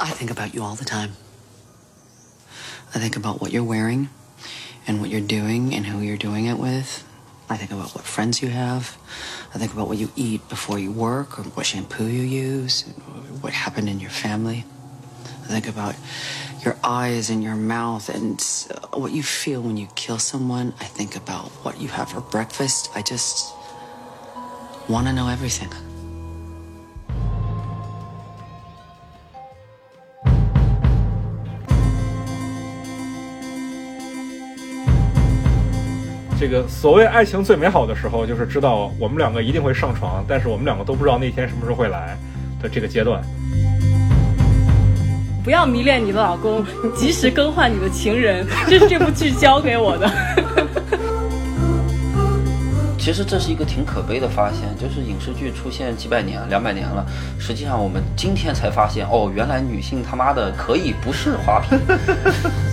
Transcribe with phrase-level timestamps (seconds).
[0.00, 1.12] I think about you all the time.
[2.94, 4.08] I think about what you're wearing
[4.86, 7.04] and what you're doing and who you're doing it with.
[7.50, 8.96] I think about what friends you have.
[9.54, 12.82] I think about what you eat before you work or what shampoo you use,
[13.40, 14.64] what happened in your family.
[15.44, 15.96] I think about
[16.64, 18.40] your eyes and your mouth and
[18.92, 20.74] what you feel when you kill someone.
[20.80, 22.90] I think about what you have for breakfast.
[22.94, 23.52] I just
[24.88, 25.70] want to know everything.
[36.40, 42.16] 这个所谓爱情最美好的时候，就是知道我们两个一定会上床，但是我们两个都不知道那天什么时候会来
[42.62, 43.20] 的这个阶段。
[45.42, 50.08] 不要迷恋你的老公，及时更换你的情人，这是这部剧教给我的。
[52.98, 57.04] 其实这是一个挺可悲的发现，就是影视剧出现几百年、两百年了，
[57.38, 61.76] 实际上我们今天才发现，哦，原来女性他妈的可以不是花瓶。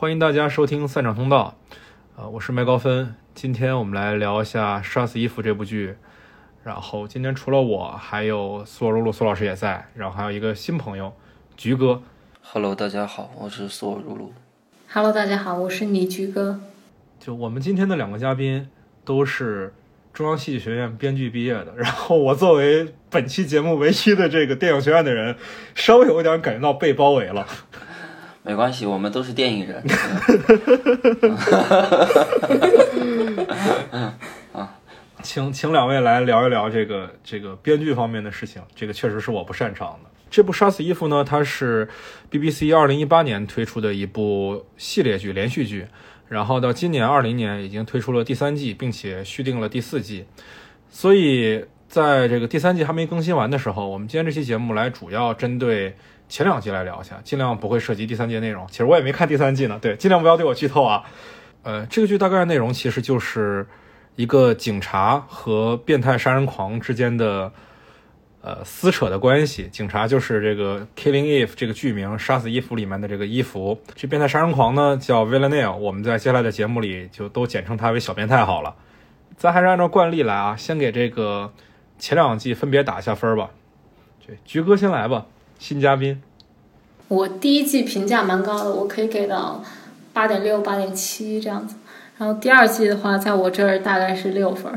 [0.00, 1.58] 欢迎大家收听散场通道，
[2.14, 3.16] 呃，我是麦高芬。
[3.34, 5.96] 今天我们来聊一下《杀死伊芙》这部剧。
[6.62, 11.12] 然后今天除了我，还有苏若露苏老师也在，然后还有一个新朋友
[11.56, 12.00] 菊哥。
[12.42, 14.32] Hello，大家好，我是苏若露。
[14.88, 16.60] Hello，大家好，我是你菊哥。
[17.18, 18.68] 就我们今天的两个嘉宾
[19.04, 19.74] 都是
[20.12, 25.34] 中央戏剧学院编剧毕业的，然后我作为本期节目唯一的这个电影学院的人，
[25.74, 27.44] 稍微有点感觉到被包围了。
[28.48, 29.84] 没关系，我们都是电影人。
[35.22, 40.08] 请请两位来聊一聊这个这个编剧方面的事情，这个确实是我不擅长的。
[40.30, 41.86] 这部《杀死伊芙》呢，它是
[42.30, 45.86] BBC 二零一八年推出的一部系列剧连续剧，
[46.28, 50.24] 然后到今年二零年已经推出了第三季，并且续订了第四季。
[50.88, 55.94] 所以在这个第三季还没更新完的时候，我们今天这期节目来主要针对。
[56.28, 58.66] 前两集来聊一下，尽量不会涉及第三季内容。
[58.68, 61.04] 其实我也没看第三季呢，对，尽量不要对我剧透啊。
[61.62, 63.66] 呃，这个剧大概内容其实就是
[64.16, 67.52] 一个警察和变态杀人狂之间的
[68.42, 69.68] 呃撕扯的关系。
[69.72, 73.80] 警察就是这个 Killing Eve 这个剧名，杀死伊芙里面的这个伊芙。
[73.94, 78.74] 这变态杀人狂呢叫 Villanelle，我们在接下来的节目里就都简称他为小变态好了。
[79.36, 81.52] 咱还是按照惯例来啊，先给这个
[81.98, 83.50] 前两季分别打一下分吧。
[84.26, 85.26] 对，菊哥先来吧。
[85.58, 86.22] 新嘉宾，
[87.08, 89.62] 我第一季评价蛮高的，我可以给到
[90.12, 91.74] 八点六、八点七这样子。
[92.16, 94.72] 然后第二季的话，在我这儿大概是六分。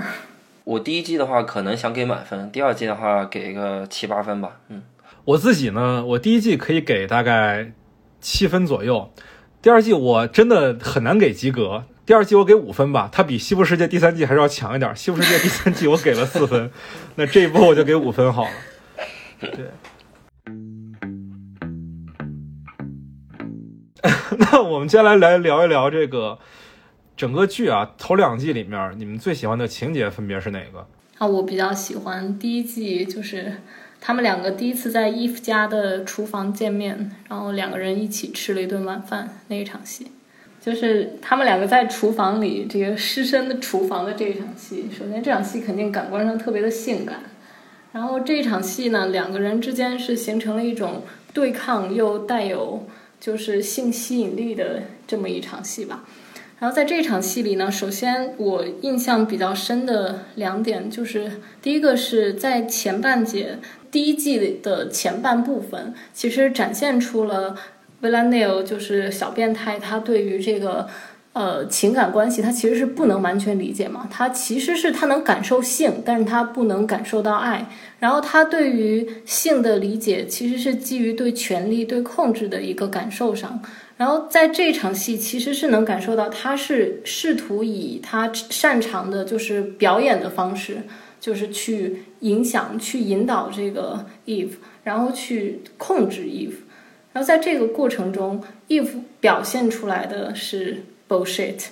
[0.63, 4.57] 我第一季的话可能想给满分，第二季的话给个七八分吧。
[4.69, 4.81] 嗯，
[5.25, 7.71] 我自己呢，我第一季可以给大概
[8.19, 9.11] 七分左右，
[9.61, 11.83] 第二季我真的很难给及格。
[12.05, 14.91] 第二季我给五分吧，它比《西部世界》第三季还是要强一点。
[14.95, 16.71] 《西部世界》第三季我给了四分，
[17.15, 18.49] 那这一波我就给五分好了。
[19.39, 19.67] 对。
[24.39, 26.39] 那我们接下来来聊一聊这个
[27.17, 30.87] 整个剧啊，头两季里面你们最喜欢的情节分别是哪个？
[31.17, 33.57] 啊，我比较喜欢第一季，就是
[33.99, 40.07] 他们两个第一次在伊芙家的厨房见面，然后两个人一起吃了一顿晚饭那一场戏，
[40.61, 44.85] 就是他们两个在厨房里这个师生的厨房的这一场戏。
[44.97, 47.19] 首先，这场戏肯定感官上特别的性感，
[47.91, 51.03] 然后这一场戏呢，两个人之间是形成了一种
[51.33, 52.87] 对抗又带有。
[53.21, 56.03] 就是性吸引力的这么一场戏吧，
[56.59, 63.59] 然后在这场戏里呢，首先我印象比较深的两点就是，第一个是在前半节
[63.91, 67.55] 第一季的前半部分，其实展现出了
[68.01, 70.89] v i l l a n e l 就是小变态，他对于这个。
[71.33, 77.69] 呃，情感关系他其实是不能完全理解嘛，他其实是他能感受性，但是他不能感受到爱。
[77.99, 83.61] 然后他对于性的理解其实是基于对权力、对控制的一个感受上。
[83.95, 90.81] 然后在这场戏其实是能感受到他是试图以他擅长的就是表演的方式，
[91.21, 96.55] 就是去影响、去引导这个 Eve，然后去控制 Eve。
[97.13, 98.89] 然后在这个过程中，Eve
[99.21, 100.83] 表现出来的是。
[101.11, 101.65] bullshit，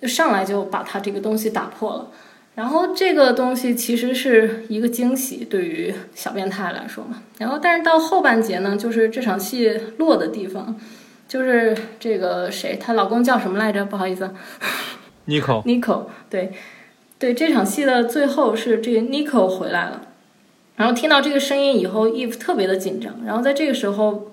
[0.00, 2.10] 就上来就把他这个东西打破了，
[2.54, 7.24] 然后这个东西其实是一个惊喜，对于小变态来说嘛。
[7.38, 10.76] 然后，但是到后半节呢，就是这场戏落的地方，
[11.26, 13.84] 就是这个谁，她老公叫什么来着？
[13.84, 14.30] 不好意思
[15.26, 15.64] ，Nico。
[15.66, 16.52] Nico，对，
[17.18, 20.02] 对，这场戏的最后是这个 Nico 回来了，
[20.76, 24.30] 然后听到这个声音以后，Eve 特别的紧张，然后在这个时候。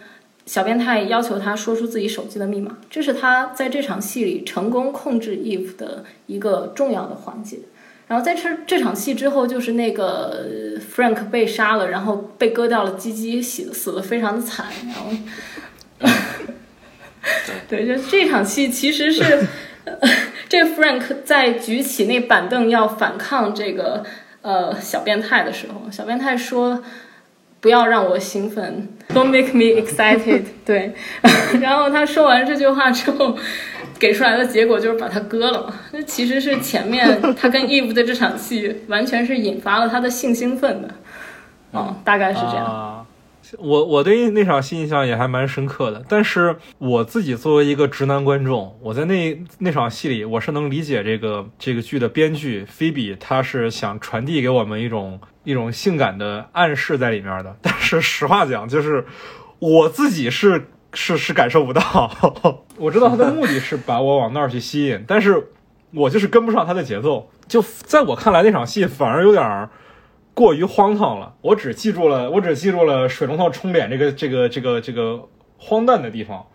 [0.51, 7.59] 小变态要求他说出自己手机的密码，这是他在这场戏里成功控制 Eve 的一个重要的环节。
[8.09, 10.45] 然后在这这场戏之后，就是那个
[10.93, 14.65] Frank 被杀了，然后被割掉了鸡鸡，死死的非常的惨。
[14.87, 16.11] 然后，
[17.69, 19.23] 对，就这场戏其实是
[20.49, 24.03] 这 Frank 在举起那板凳要反抗这个
[24.41, 26.83] 呃小变态的时候，小变态说。
[27.61, 30.41] 不要让我兴奋，Don't make me excited。
[30.65, 30.93] 对，
[31.61, 33.37] 然后他说完这句话之后，
[33.99, 35.73] 给出来的结果就是把他割了。
[35.91, 40.89] 那其实是前面 他跟 Eve 的这场戏，完全是引发了他的性兴奋的。
[41.73, 43.00] 嗯，大概是这样。
[43.57, 57.55] 我我对那场戏印象也还蛮深刻的，但是我自己作为一个直男观众，我在那那场戏里，我是能理解这个这个剧的编剧菲比，他是想传递给我们一种一种性感的暗示在里面的。
[57.61, 59.05] 但是实话讲，就是
[59.59, 62.11] 我自己是是是感受不到。
[62.77, 65.51] 我知道他的目的是把我往那儿去吸引，但是
[65.93, 67.29] 我就是跟不上他的节奏。
[67.47, 69.69] 就在我看来，那场戏反而有点儿。
[70.33, 76.47] 过于荒唐了，我只记住了，我只记住了水龙头冲脸这个这个这个这个荒诞的地方，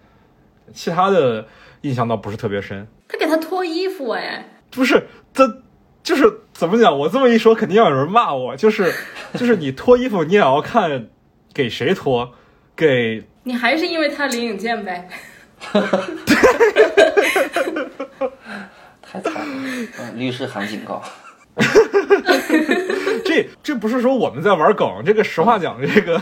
[0.72, 1.46] 其他的
[1.82, 2.86] 印象倒不是特别深。
[3.08, 5.62] 他给他脱衣服哎，不是，这
[6.02, 6.98] 就是怎么讲？
[6.98, 8.56] 我这么一说，肯定要有人骂我。
[8.56, 8.92] 就是
[9.34, 11.08] 就是你脱衣服，你也要看
[11.52, 12.32] 给谁脱，
[12.74, 15.08] 给你还是因为他林永健呗？
[19.02, 21.02] 太惨了，律师函警告。
[23.24, 26.20] 这这不是说我们在玩梗，这个实话讲，这个，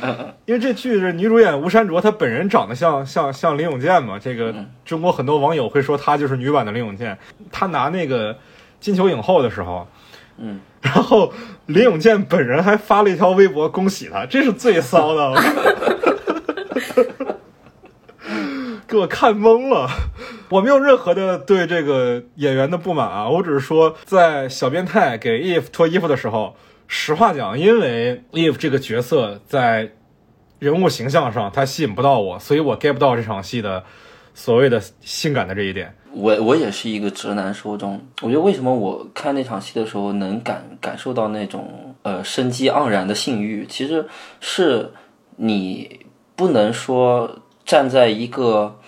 [0.46, 4.54] 因为这剧是女主演吴珊卓，她本人长得像像像林永健嘛，这个
[4.84, 7.18] 中国很多网友会说她就是女版的林永健。
[7.50, 8.36] 她拿那个
[8.80, 9.86] 金球影后的时候，
[10.38, 11.32] 嗯， 然后
[11.66, 15.34] 林永健本人还发了一条微博恭喜她，这是最骚的，
[18.86, 19.88] 给我看懵了。
[20.48, 26.54] 我没有任何的对这个演员的不满啊，我只是说，在小变态给 Eve 脱衣服的时候，
[26.86, 29.92] 实话讲，因为 Eve 这个角色在
[30.58, 33.84] 人物形象上他吸引不到我，所以我 get 不到这场戏的
[34.34, 35.94] 所谓的性感的这一点。
[36.12, 44.06] 我我也是一个直男说中，我觉得为什么我看那场戏的时候能感感受到那种呃生机盎然的性欲，其实
[44.40, 44.92] 是
[45.36, 48.78] 你不能说站在一个。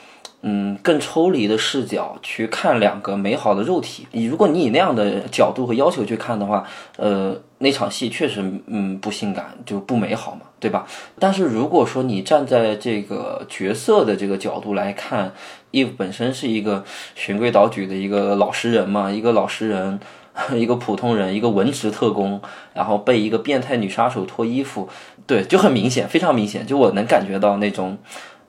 [0.40, 4.06] 嗯，更抽离的视角去看两个美好的肉体。
[4.12, 6.62] 你如果你以那样的角度和要求去看的话，
[6.96, 10.86] 呃，那场戏确实嗯不性感，就不美好嘛，对吧？
[11.18, 15.32] 但是如果说你站在这个角色的这个角度来看
[15.72, 16.84] ，Eve 本身是一个
[17.16, 19.98] 循规蹈矩的一个老实人嘛，一个老实人，
[20.54, 22.40] 一个普通人，一个文职特工，
[22.74, 24.88] 然后被一个变态女杀手脱衣服，
[25.26, 27.98] 对，就很明显，非常明显，就我能感觉到那种。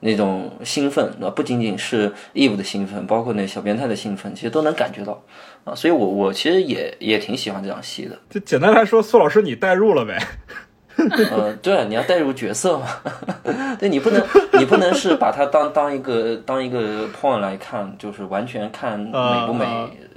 [0.02, 5.22] 那种兴奋，那不仅仅是 Eve 的兴奋，包括那小变态的兴奋，其实都能感觉到
[5.66, 5.76] 啊。
[5.76, 8.18] 所以，我我其实也也挺喜欢这场戏的。
[8.30, 10.18] 就简单来说，苏老师你代入了呗？
[10.98, 12.88] 嗯，对，你要代入角色嘛。
[13.80, 14.22] 对你不能，
[14.60, 19.66] 你不能是把它当当一个当一个 point 来看，就是完全看美不美、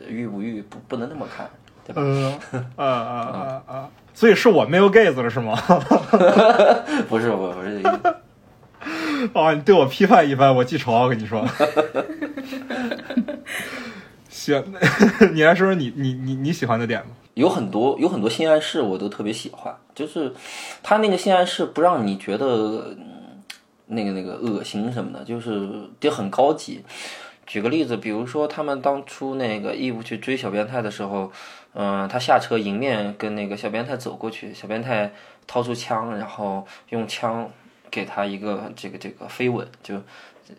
[0.08, 1.48] 欲不欲，不不能那么看，
[1.86, 2.02] 对吧？
[2.52, 3.88] 嗯啊啊啊啊！
[4.12, 5.56] 所以是我没有 gaze 了是吗？
[7.08, 7.80] 不是，我不是
[9.34, 9.52] 啊。
[9.54, 10.92] 你对我批判一番，我记仇。
[10.92, 11.46] 我跟你说，
[14.28, 14.62] 行，
[15.32, 17.08] 你来说说你你你你喜欢的点吧。
[17.34, 19.74] 有很多有很多性暗示，我都特别喜欢。
[19.94, 20.34] 就是
[20.82, 22.96] 他那个性暗示不让你觉得
[23.86, 25.68] 那个那个恶心什么的，就是
[25.98, 26.82] 就很高级。
[27.46, 31.32] 举个例子，比如说他们当初那个义务去追小变态的时候，
[31.74, 35.12] 嗯，他下车迎面跟那个小变态走过去，小变态
[35.46, 37.50] 掏出枪，然后用枪。
[37.92, 39.94] 给他一个这个这个飞吻，就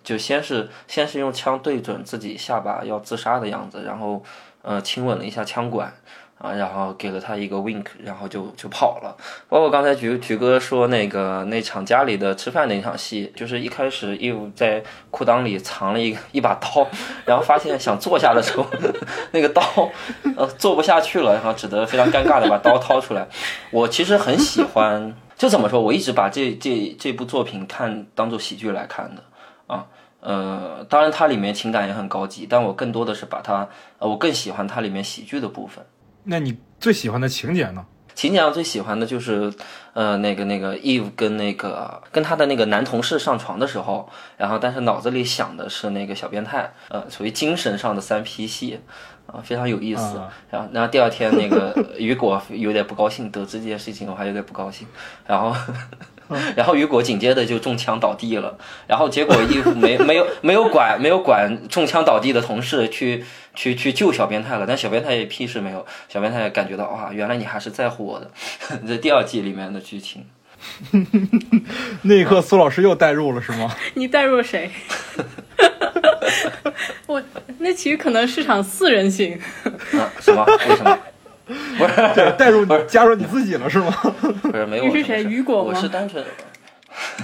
[0.03, 4.23] 就先是先是用枪对准自己下巴要自杀的样子，然后
[4.61, 5.91] 呃亲吻了一下枪管
[6.37, 9.17] 啊，然后给了他一个 wink，然后就就跑了。
[9.49, 16.87] 包括刚才菊菊哥说那个那场家里的吃饭那场戏，就是一开始义务在裤裆里藏了一一把刀，
[17.25, 18.67] 然后发现想坐下的时候，
[19.31, 19.63] 那个刀
[20.37, 23.27] 呃坐不下去了，然后只得非常尴尬的把刀掏出来。
[23.71, 25.15] 我其实很喜欢。
[25.43, 29.21] 就怎么说，我一直把这这这部作品看当做喜剧来看的
[29.67, 29.85] 啊，
[30.21, 33.67] 呃，当然它里面情感也很高级，但我更多的是把它，
[34.00, 35.85] 呃，我更喜欢它里面喜剧的部分。
[36.23, 37.85] 那你最喜欢的情节呢？
[38.15, 39.51] 情节上最喜欢的就是，
[39.93, 44.07] 呃，那个那个 Eve 跟那个跟他的那个男同事上床的时候，
[44.38, 48.79] 然后但是脑子里想的是那个小变态，呃，属于精神上的三 P 戏。
[49.25, 50.21] 啊，非常有意思。
[50.49, 54.87] 然后，然后第二天那个 雨果有点不高兴，得知这件事情，我还有点不高兴。
[55.25, 55.55] 然后，
[56.55, 63.23] 然后雨果紧接着就中枪倒地了，然后结果伊芙没没有没有管没有管中枪倒地的同事去
[63.55, 68.29] 去去救小变态了，但小变态也屁事没有，小变态也感觉到哇，原来你还是在乎我的，
[68.87, 70.25] 这第二季里面的剧情。
[72.03, 73.75] 那一刻苏老师又代入了是吗？
[73.95, 74.71] 你带入了谁？
[77.07, 77.21] 我
[77.59, 79.39] 那其实可能是场四人行，
[79.93, 80.45] 啊，什么？
[80.69, 80.99] 为什么？
[81.77, 83.91] 不是对，代入你加入你自己了是吗？
[84.41, 86.23] 不是没有你是谁雨果吗我是单纯，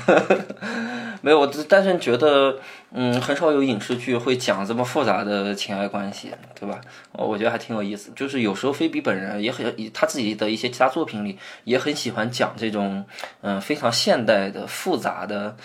[1.21, 2.57] 没有，我只单纯觉得，
[2.91, 6.81] 嗯，很少有影视剧会讲这么复杂的情爱关系，对吧？
[7.13, 8.11] 我我觉得还挺有意思。
[8.13, 13.05] 就是有时候菲比本人也很，他自己的一些其他作品里也很喜欢讲这种，
[13.41, 15.55] 嗯，非常现代的复杂的。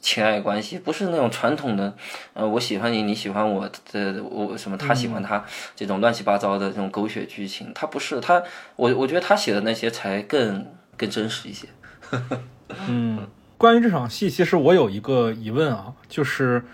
[0.00, 1.94] 情爱关系不是那种传统的，
[2.32, 5.44] 呃，我喜欢你，你喜欢我的，我什么他喜欢他
[5.76, 8.42] 这种乱七八糟的这种狗血剧情，他不是他，
[8.76, 10.66] 我我觉得他写的那些才更
[10.96, 11.68] 更真实一些。
[12.88, 13.26] 嗯，
[13.58, 16.64] 关于这场戏，其实我有一个疑问啊，就是，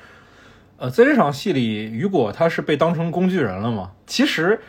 [0.76, 3.92] 呃，在这场戏里，雨果他是被当成工具人了吗？
[4.06, 4.60] 其实，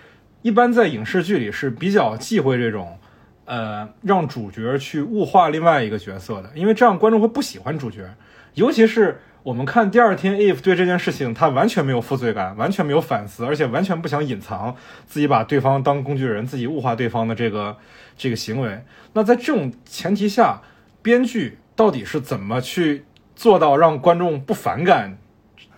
[0.41, 2.97] 一般在影视剧里是比较忌讳这种，
[3.45, 8.09] 呃，让主角去物化另外一个角色的，因为这样观众会不喜欢主角，
[8.57, 9.21] 尤其是。
[9.43, 17.77] 我们看第二天，Eve 对这件事情他完全没有负罪感，完全没有反思，而且完全不想隐藏自己把对方当工具人、自己物化对方的这个
[18.17, 18.83] 这个行为。
[19.13, 20.59] 那在这种前提下，
[21.01, 23.05] 编剧到底是怎么去
[23.37, 25.17] 做到让观众不反感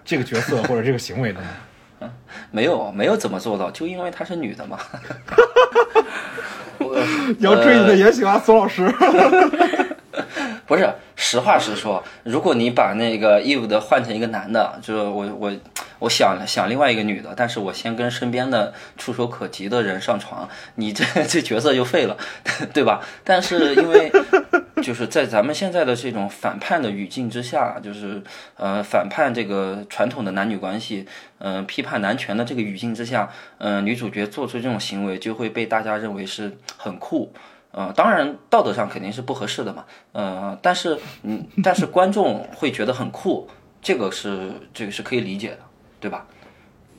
[0.03, 2.09] 这个角色或者这个行为的呢？
[2.49, 4.79] 没有没有怎么做到，就因为她是女的嘛。
[6.79, 6.97] 我
[7.37, 8.91] 你要追你的也行啊，苏老师。
[10.69, 15.51] 不是，实话实说，如果你把那个 Eve 的换成一个男的，就是我我
[15.97, 22.15] 我想想另外一个女的，但是我先跟身边的触手可及的人上床，你这这角色就废了，
[22.71, 23.01] 对吧？
[23.23, 24.11] 但是因为
[24.83, 28.21] 就是在咱们现在的这种反叛的语境之下，就是
[28.55, 31.07] 呃反叛这个传统的男女关系，
[31.39, 37.33] 嗯、批判男权的这个语境之下，嗯、女主角做出这种行为就会被大家认为是很酷。
[37.71, 43.47] 呃，当然道德上肯定是不合适的嘛，呃，但是嗯，但是观众会觉得很酷，
[43.81, 45.59] 这个是这个是可以理解的，
[45.99, 46.25] 对吧？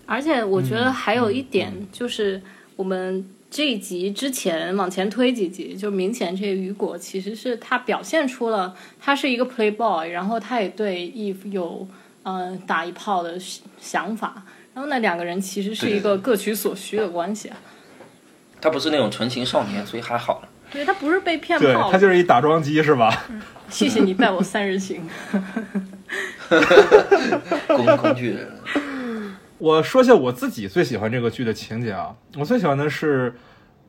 [0.06, 2.40] 而且我觉得还有一点就是，
[2.76, 11.86] 我们这一集之前往前推几集，就明显这个雨果其实是他表现出了他是一个 playboy，然后他也对 Eve 有
[12.22, 13.38] 嗯、呃打一炮的
[13.80, 14.42] 想法，
[14.74, 17.56] 然后那两个人其实是一个各取所需的关系啊，
[18.60, 20.48] 他不是那种纯情少年，所以还好了。
[20.70, 23.24] 对他不是被骗对炮他，就是一打桩机是吧？
[23.68, 25.02] 谢谢你带我三人行。
[27.68, 28.48] 工工具人，
[29.58, 33.34] 我说一下我自己最喜欢这个剧的情节啊，我最喜欢的是，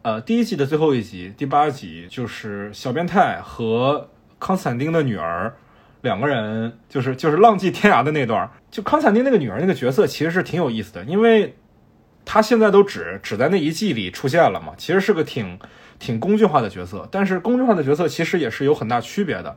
[0.03, 4.09] 呃，第一季的最后一集，第八集，就是小变态和
[4.39, 5.55] 康斯坦丁的女儿
[6.01, 8.49] 两个人，就是就是浪迹天涯的那段儿。
[8.69, 11.55] 就康斯坦丁那个女儿那个角色其实是挺有意思的，因为
[12.25, 15.59] 他现在都只只在那一季里出现了嘛，其实是个挺
[15.99, 17.07] 挺工具化的角色。
[17.11, 19.55] 但是工具化的角色其实也是有很大区别的，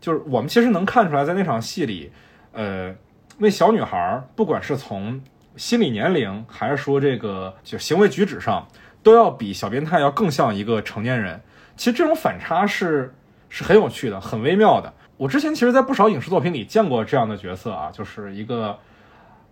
[0.00, 2.10] 就是我们其实能看出来，在那场戏里，
[2.52, 2.94] 呃，
[3.38, 5.20] 那小女孩不管是从
[5.56, 8.66] 心理年龄，还是说这个就行为举止上，
[9.02, 11.40] 都要比小变态要更像一个成年人。
[11.76, 13.14] 其实这种反差是
[13.48, 14.92] 是很有趣的，很微妙的。
[15.16, 18.78] 我之前其实，在不少影视作品里见过这样的角色啊，就是一个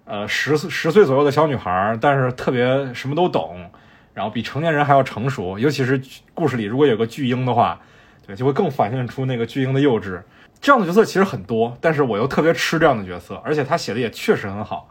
[0.07, 3.71] 呃十十岁左右的小女孩，但是特别什么都懂，
[4.15, 5.59] 然后比成年人还要成熟。
[5.59, 6.01] 尤其是
[6.33, 7.79] 故事里如果有个巨婴的话，
[8.27, 10.19] 对，就会更反映出那个巨婴的幼稚。
[10.59, 14.89] 这样的角色其实很多，但是我又特别吃这样的角色，而且他写的也确实很好。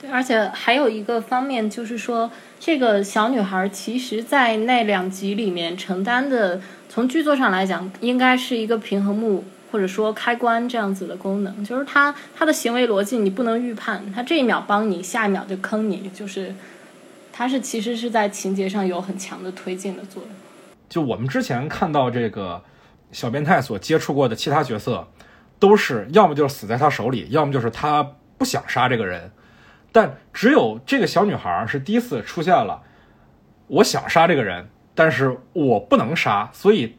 [0.00, 16.54] 对，而且还有一个方面就是说，这个小女孩其实，在那两集里面承担的，从剧作上来讲，应该是一个平衡木或者说开关这样子的功能，就是它它的行为逻辑你不能预判，她这一秒帮你，下一秒就坑你，就是
[17.32, 20.30] 它是其实是在情节上有很强的推进的作用。
[20.88, 22.62] 就我们之前看到这个
[23.12, 25.06] 小变态所接触过的其他角色，
[25.58, 28.02] 都是要么就是死在他手里，要么就是他
[28.36, 29.30] 不想杀这个人。
[29.92, 32.82] 但只有这个小女孩是第一次出现了，
[33.66, 36.96] 我想杀这个人，但是我不能杀，所以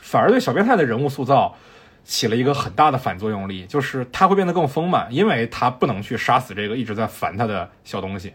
[0.00, 1.56] 反而对小变态的人物塑造
[2.04, 8.32] 起了一个很大的反作用力，就是他会变得更丰满，因为他不能去杀死这个一直在烦他的小东西。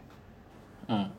[0.87, 1.09] 嗯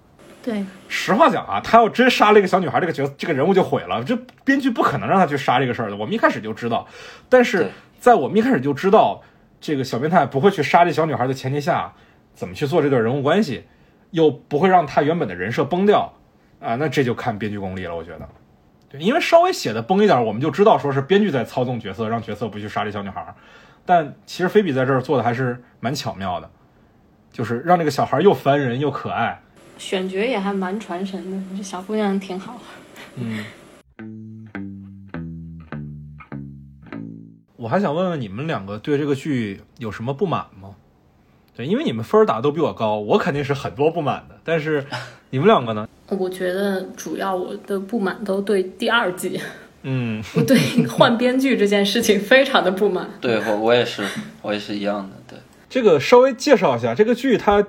[0.43, 4.05] 对，实话讲啊，他要真杀了一个小女孩，这个角这个人物就毁了。
[4.05, 5.97] 这编剧不可能让他去杀这个事儿的。
[5.97, 6.87] 我们一开始就知道，
[7.29, 9.21] 但是在我们一开始就知道
[9.61, 11.93] 这个小变态不会去杀这小女孩的前提下，
[12.33, 13.65] 怎么去做这段人物关系，
[14.13, 16.15] 又不会让他原本的人设崩掉
[16.61, 16.77] 啊？
[16.77, 18.29] 那这就看编剧功力了，我觉得。
[18.89, 23.35] 对，因为稍微写的崩一点，我们就知道说是编剧在操纵角色，让角色不去杀这小女孩儿。
[23.85, 26.51] 但其实菲比在这儿做的还是蛮巧妙的，
[27.33, 29.41] 就是让这个小孩又烦人又可爱。
[29.79, 32.61] 选角也还蛮传神的，这小姑娘挺好。
[33.17, 33.45] 嗯。
[37.57, 40.77] 我还想问问你们两个对这个剧有什么不满吗？
[41.57, 44.39] 对，因为你们分儿打都比我高，我肯定是很多不满的。
[44.45, 44.87] 但是
[45.31, 45.89] 你们两个呢？
[46.09, 49.41] 我觉得主要我的不满都对第二季，
[49.83, 50.57] 嗯， 我对
[50.87, 53.11] 换编剧这件事情非常的不满。
[53.21, 54.05] 对我我也是，
[54.41, 55.35] 我也是一样的。
[55.35, 57.67] 对，这个稍微介绍一下，这个剧它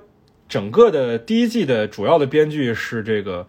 [0.47, 3.47] 整个的第一季的主要的编剧是这个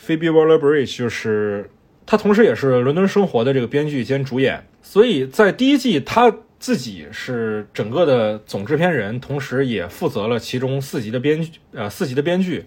[0.00, 1.68] Phoebe Waller-Bridge，就是
[2.06, 12.64] 他同时也是《伦敦生活》的这个编剧兼主演，所以在第一季他自己是整个的总制片人，同时也负责了其中四集的编剧，呃，四集的编剧。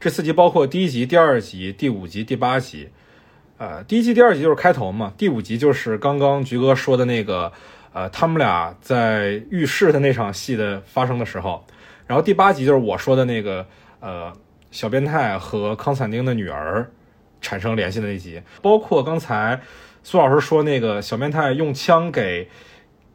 [0.00, 2.88] 这四集包括第一集、第二集、第五集、第八集。
[3.56, 7.50] 呃，第一集、第二集就是开头嘛，第五集就是刚刚菊哥说的那个，
[7.92, 11.64] 呃，他们俩在浴室的那场戏的发生的时候。
[12.06, 13.66] 然后第八集就是我说的那个，
[14.00, 14.32] 呃，
[14.70, 16.90] 小变态和康斯坦丁的女儿
[17.40, 19.58] 产生联系的那集，包括刚才
[20.02, 22.48] 苏老师说那个小变态用枪给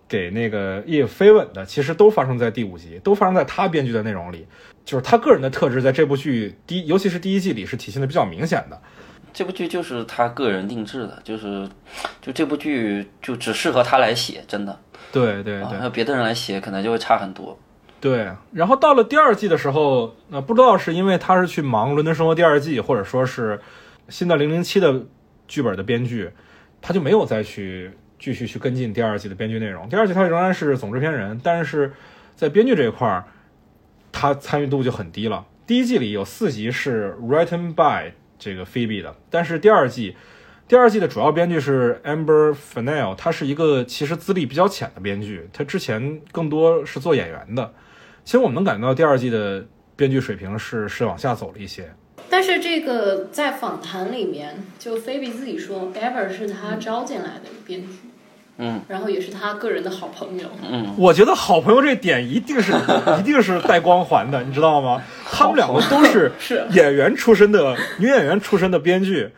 [0.08, 4.48] 给那个叶飞吻的，其实都发生在第五集，都发生在他编剧的内容里。
[4.86, 8.82] 就是他个人的特质，在这部剧第，尤其是第一季里是体现的比较明显的。
[9.32, 11.70] 这部剧就是他个人定制的，就是
[12.20, 14.80] 就这部剧就只适合他来写，真的。
[15.12, 17.58] 对对对，要别的人来写，可能就会差很多。
[18.02, 23.60] 对，然后到了第二季的时候，那不知道是因为他是去忙《伦敦生活》第二季，或者说是
[24.10, 25.06] 新的《零零七》的
[25.48, 26.32] 剧本的编剧，
[26.82, 29.88] 他就没有再去继续去跟进第二季的编剧内容。
[29.88, 31.94] 第二季他仍然是总制片人，但是
[32.36, 33.24] 在编剧这一块儿。
[34.20, 35.46] 他参与度就很低了。
[35.66, 40.14] 第一季里有四集是 written by 这个 Phoebe 的，但是第二季，
[40.68, 47.74] 第二季的主要编剧是 Amber Fennell，他是一个其实资历比较浅的编剧，他之前更多是做演员的。
[48.26, 51.90] 其实我们能感觉到第二季的编剧水平是是往下走了一些。
[52.30, 58.09] 但是这个在访谈里面，就 Phoebe 自己说，Amber 是他招进来的编剧。
[58.62, 60.46] 嗯，然后也是他个人的好朋友。
[60.70, 62.74] 嗯，我觉得好朋友这点一定是
[63.18, 65.02] 一定是带光环的，你知道吗？
[65.32, 69.30] 他们两个都是 是演员出身的女演员出身的编剧，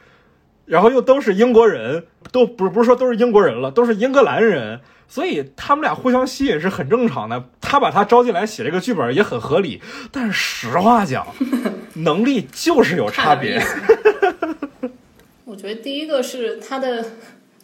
[0.66, 7.44] 然后又都是英国人，都不是不是说都是英国人了，都是英格兰人，所以他们俩互相吸引是很正常的。
[7.62, 9.80] 他把他招进来写这个剧本也很合理，
[10.12, 11.28] 但是实话讲，
[11.94, 13.62] 能力就是有差别。
[15.46, 17.06] 我觉得第一个是他的。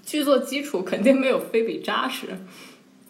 [0.07, 2.27] 剧作基础肯定没有菲比扎实，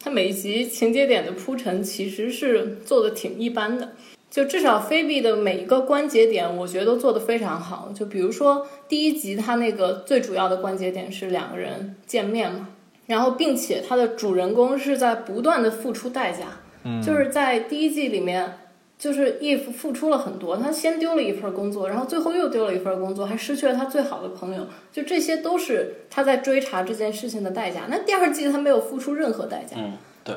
[0.00, 3.92] 他每一集情节点的铺陈其实是做的挺一般的。
[4.28, 7.92] 就至少菲比的每一个关节点，我觉得都做得非常好。
[7.94, 12.70] 就比如说第一集，他那个最主要的关节点是两个人见面嘛，
[13.06, 16.60] 然后并且他的主人公是在不断的付出代价，
[17.00, 18.58] 就是在第一季里面。
[18.98, 27.86] 就是 Eve 付出了很多，他先丢了一份工作，然后最后又丢了一份工作，还失去了他最好的朋友，就这些都是他在追查这件事情的代价。
[27.88, 29.76] 那第二季他没有付出任何代价。
[29.78, 29.92] 嗯，
[30.24, 30.34] 对。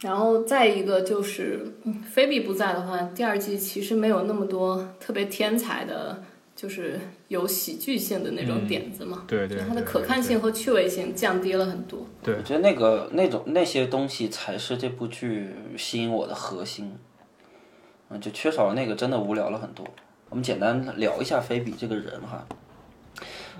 [0.00, 1.72] 然后再一个就是
[2.12, 6.22] 菲比不在的话，第二季其实没有那么多特别天才的，
[6.54, 9.24] 就是有喜剧性的那种点子嘛。
[9.26, 9.56] 对对。
[9.66, 12.06] 它的可看性和趣味性降低了很多。
[12.22, 15.48] 对，我觉得那个那种那些东西才是这部剧
[15.78, 16.92] 吸引我的核心。
[18.14, 19.84] 嗯，就缺少了那个，真的无聊了很多。
[20.30, 22.46] 我们简单聊一下菲比这个人哈。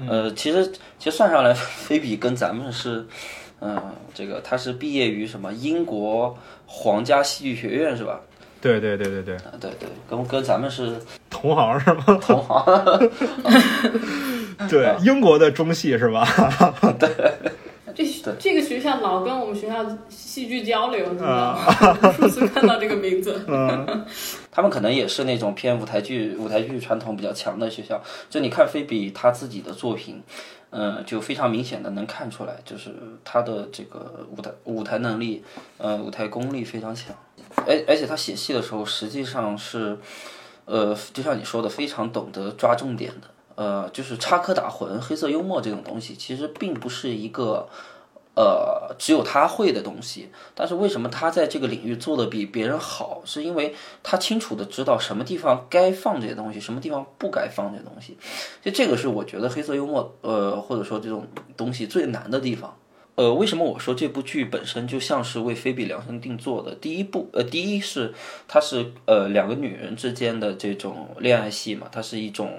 [0.09, 0.65] 呃，其实
[0.99, 3.05] 其实算上来，菲比跟咱们是，
[3.61, 3.81] 嗯，
[4.15, 6.37] 这个他是毕业于什么英国
[6.67, 8.21] 皇家戏剧学院是吧？
[8.61, 9.37] 对对对对对。
[9.61, 10.97] 对对，跟跟咱们是
[11.31, 12.05] 同行是吗？
[12.21, 13.11] 同行。
[14.71, 16.25] 对，英国的中戏是吧？
[16.99, 17.09] 对。
[17.95, 18.05] 这
[18.39, 21.99] 这个学校老跟我们学校戏剧交流，你知道吗？
[22.03, 23.41] 无数次看到这个名字。
[24.51, 28.01] 他们可能也是那种偏舞台剧、舞台剧传统比较强的学校。
[28.31, 30.23] 就你看菲比他自己的作品，
[30.71, 35.43] 嗯，就非常明显的能看出来，就是他的这个舞台舞台能力，
[35.79, 37.15] 呃，舞台功力非常强。
[37.67, 39.99] 而而且他写戏的时候，实际上是，
[40.65, 43.29] 呃，就像你说的，非常懂得抓重点的。
[43.57, 47.69] 呃，就是插科打诨、黑色幽默这种东西，其实并不是一个，
[48.35, 50.29] 呃，只有他会的东西。
[50.57, 53.23] 但是为什么他在这个领域做的比别人好？
[53.25, 58.19] 是因为他清楚的知道什么地方该放这些东西，什么地方不该放这些东西。
[58.61, 62.77] 就这个是我觉得黑色幽默，呃，或者说这种东西最难的地方。
[63.15, 66.75] 呃，为什么我说这部剧本身就像是为菲比量身定做的？
[66.75, 68.13] 第一部，呃，第一是
[68.49, 72.51] 它是呃两个女人之间的这种恋爱戏嘛，它是一种。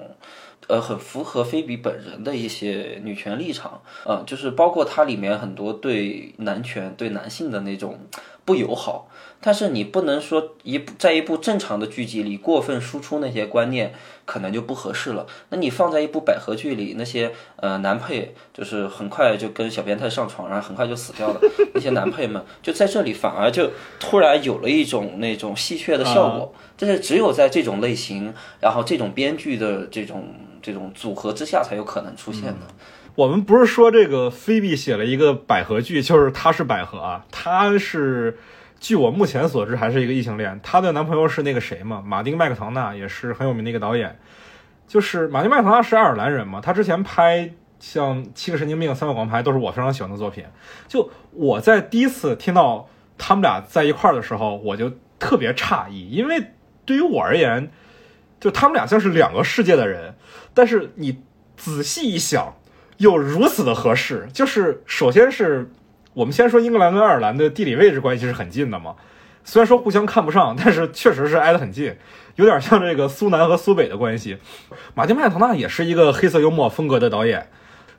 [0.68, 8.00] 呃，很符合菲比本人的一些女权立场，呃，就是包括它里面很多对男权、对男性的那种
[8.44, 9.08] 不友好。
[9.38, 13.92] 但是你不能说一部在一部正常的剧集里过分输出那些观念，
[14.24, 15.26] 可能就不合适了。
[15.50, 21.40] 那你放在一部百合剧里，那些呃男配就是很快就跟小变态上床，然后很快就死掉了，
[21.74, 26.52] 那些男配们就在这里反而就突然有了一种那种戏谑的效果。
[26.76, 30.34] 这是只有在这种类型，然后这种编剧的这种
[30.66, 32.66] 这种组合之下才有可能出现的。
[33.14, 38.36] 我们不是说这个菲比写了一个百合剧，就是她是百合啊，她是。
[38.78, 40.60] 据我目前所知，还是一个异性恋。
[40.62, 42.02] 她的男朋友是那个谁嘛？
[42.04, 44.18] 马丁·麦克唐纳也是很有名的一个导演。
[44.88, 46.60] 就是马丁·麦克唐纳是爱尔兰人嘛？
[46.60, 50.44] 他之前拍像《七个神经病》《三个王牌》都是我非常喜欢的作品。
[50.88, 56.50] 就我在第一次听到他们俩在一块儿的时候，我就特别诧异，因为
[56.84, 57.70] 对于我而言，
[58.38, 60.14] 就他们俩像是两个世界的人。
[60.56, 61.22] 但是你
[61.56, 62.56] 仔细一想，
[62.96, 64.26] 又如此的合适。
[64.32, 65.70] 就是首先是。
[66.16, 68.94] 我们先说英格兰跟爱尔兰的地理位置关系是很近的嘛，
[69.44, 71.94] 虽然说互相看不上，但是确实是挨得很近，
[72.36, 74.38] 有点像这个苏南和苏北的关系。
[74.94, 77.40] 马丁麦克唐纳也是一个黑色幽默风格的导演，《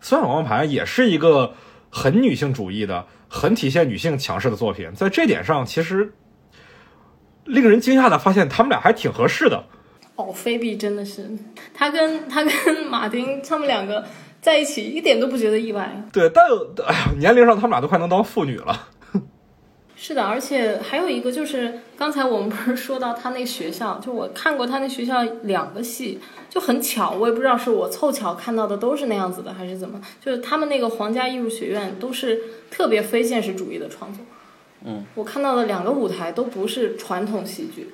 [0.02, 1.54] 酸小王牌》也是一个
[1.92, 4.92] 很女性主义的、很体现女性强势的作品。
[4.96, 6.12] 在这点上，其实
[7.46, 9.64] 令人惊讶的发现，他们俩还挺合适的。
[10.18, 11.26] 哦，菲比真的是，
[11.74, 14.04] 他跟他跟马丁他们两个。
[14.40, 15.92] 在一起一点都不觉得意外。
[16.14, 16.46] 对，但
[16.86, 18.88] 哎呀，年龄上他们俩都快能当父女了。
[19.98, 34.24] 是的，而且还有一个就是，刚才我们不是说到他那学校，就我看过他那学校两个戏，就很巧，我也不知道是我凑巧看到的都是那样子的，还是怎么，就是他们那个皇家艺术学院都是特别非现实主义的创作。
[34.86, 37.90] 嗯，我看到的两个舞台都不是传统戏剧。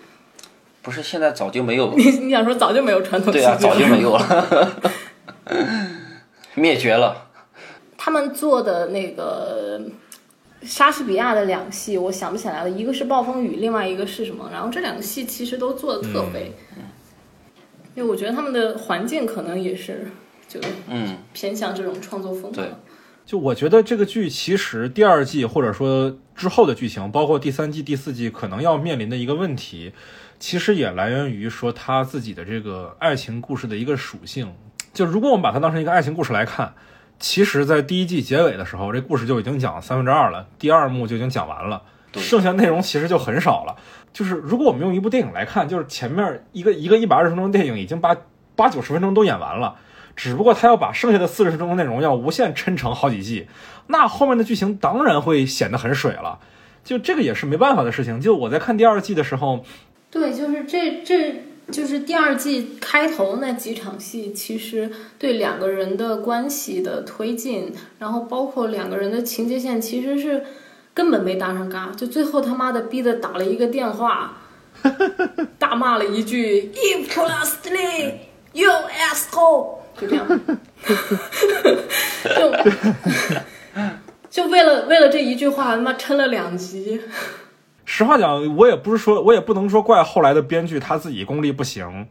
[0.84, 1.94] 不是，现在早就没有。
[1.96, 3.58] 你你想说早就没有传统戏剧了？
[3.58, 4.74] 对啊，早就没有了。
[6.56, 7.30] 灭绝了。
[7.98, 9.82] 他们做的那个
[10.62, 14.50] 莎士比亚的两戏，我想不起来了，一个是《暴风雨》，另外一个是什么？
[14.52, 16.52] 然后这两个戏其实都做的特别，
[17.96, 20.12] 因为我觉得他们的环境可能也是
[20.50, 22.62] 就嗯偏向这种创作风格。
[23.26, 29.94] 就我觉得这个剧其实第二季或者说之后的剧情，包括第三季、第四季可能要面临的一个问题，
[30.40, 34.54] 其实也来源于说他自己的这个爱情故事的一个属性。
[34.94, 36.74] 就如果我们把它当成一个爱情故事来看，
[37.20, 41.82] 其实，在第一季结尾的时候，这故事就已经讲三分之二了，第二幕就已经讲完了，
[42.14, 43.76] 剩下内容其实就很少了。
[44.12, 48.16] 就是如果我们用一部电影来看，就是前面一个一个一百二十分钟的电影已经把
[48.56, 49.76] 八九十分钟都演完了，
[50.16, 53.48] 只不过他要把剩下的四十分钟的内容要无限抻成好几季，
[53.88, 56.40] 那后面的剧情当然会显得很水了。
[56.84, 58.20] 就这个也是没办法的事情。
[58.20, 59.64] 就我在看第二季的时候，
[60.12, 61.46] 对，就是这这。
[61.72, 70.44] 就是第二季开头那几场戏，其实对两个人的关系的推进，然后包括两个人的情节线，其实是
[70.94, 71.90] 根本没搭上嘎。
[71.96, 74.40] 就最后他妈的逼的打了一个电话，
[75.58, 78.16] 大骂了一句 “If plus three,
[78.52, 80.28] you asshole”，就这样，
[84.30, 87.02] 就就为了为了这一句话，他妈撑了两集。
[87.86, 92.08] 实话讲，我也不是说，我也不能说怪后来的编剧他自己功力不行，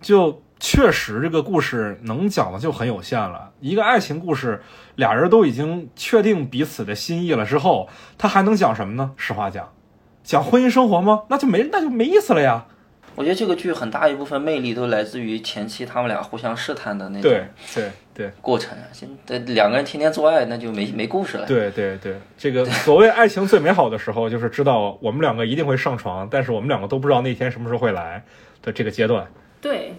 [0.00, 3.50] 就确实这个故事能讲的就很有限了。
[3.60, 4.62] 一个爱情故事，
[4.96, 7.88] 俩人都已经确定彼此的心意了之后，
[8.18, 9.12] 他还能讲什么呢？
[9.16, 9.72] 实话讲，
[10.24, 11.22] 讲婚姻生活吗？
[11.28, 12.66] 那就没那就没意思了呀。
[13.16, 17.44] 我觉得这个剧很大一部分魅力都来自于前期他们俩互相试探的那种对
[17.74, 18.76] 对对过程。
[18.92, 21.46] 现在两个人天天做爱，那就没没故事了。
[21.46, 28.24] 对对对，这个所谓爱情最美好的时候，就是知道我们两个一定会上床，但是我们两个都不知道那天什么时候会来
[28.62, 29.26] 的这个阶段。
[29.60, 29.94] 对，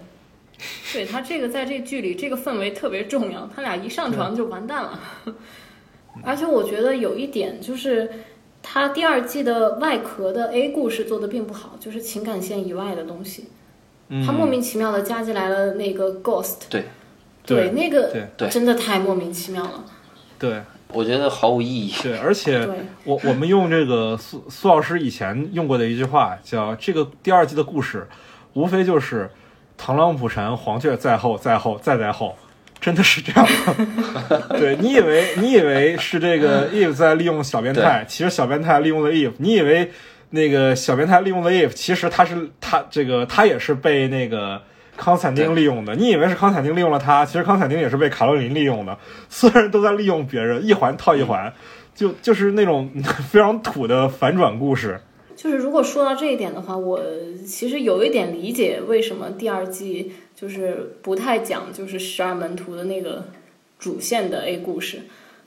[0.92, 3.48] 对他这个在这剧里，这个氛围特别重要。
[3.54, 4.98] 他俩一上床就完蛋了。
[6.24, 8.10] 而且我觉得有一点就是。
[8.62, 13.48] 他第二季的外壳的 A 故事做的并不好，就是情感线以外的东西，
[14.24, 16.84] 他莫名其妙的加进来了那个 Ghost，对，
[17.44, 19.84] 对，那个对真的太莫名其妙了，
[20.38, 21.92] 对，我觉得毫无意义。
[22.02, 22.68] 对，而且
[23.04, 28.06] 我我们用这个苏苏老师以前用过的一句话，叫这个第二季的故事，
[28.54, 29.28] 无非就是
[29.78, 32.36] 螳螂捕蝉，黄雀在后，在后，再在后。
[32.82, 33.46] 真的是这样
[34.28, 39.32] 的， 对你以为你以为是这个 Eve 在利用小变态，其实小变态利用了 Eve。
[39.38, 39.92] 你以为
[40.30, 44.60] 那个小变态利用了 Eve，其实他是他这个他也是被那个
[44.96, 45.94] 康斯坦丁利用的。
[45.94, 48.98] 你以为是康斯坦丁利用了他，其实康斯坦丁也是被卡洛琳利用的。
[49.28, 51.52] 所有人都在利用别人，一环套一环，
[51.94, 52.90] 就就是那种
[53.30, 55.00] 非常土的反转故事。
[55.36, 57.00] 就是如果说到这一点的话，我
[57.46, 60.12] 其实有一点理解为什么第二季
[60.42, 63.26] 就是不太讲就是十二门徒的那个
[63.78, 65.02] 主线的 A 故事，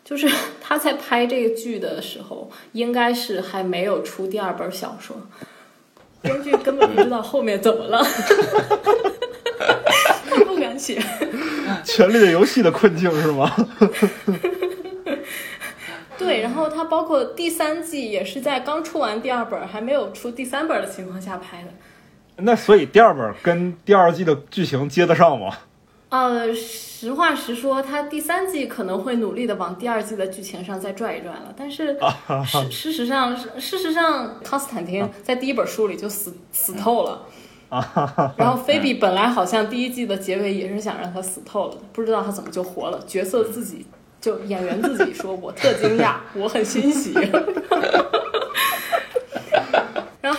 [0.05, 0.25] 就是
[0.63, 5.17] 他在拍这个剧的时候，应该是还没有出第二本小说，
[6.21, 8.01] 编剧根本不知道后面怎么了，
[10.29, 10.97] 他不敢写。
[11.83, 13.53] 《权力的游戏》的困境是吗？
[16.17, 21.67] 对，然后他包括第三季也是在刚出完第二本还没有出第三本的情况下拍的。
[22.37, 25.55] 那所以第二本跟第二季的剧情接得上吗？
[26.09, 31.97] 呃，实话实说，他第三季可能会努力的往第二季的剧情上再拽一拽了，但是
[32.45, 37.21] 事事实上，事实上，康斯坦丁在第一本书里就死死透了。
[38.37, 43.03] 然后菲比本来好像第一季的结尾也是想让他死透了的，不知道他怎么就活了。
[43.05, 43.85] 角色自己
[44.21, 47.13] 就演员自己说：“我特惊讶，我很欣喜。”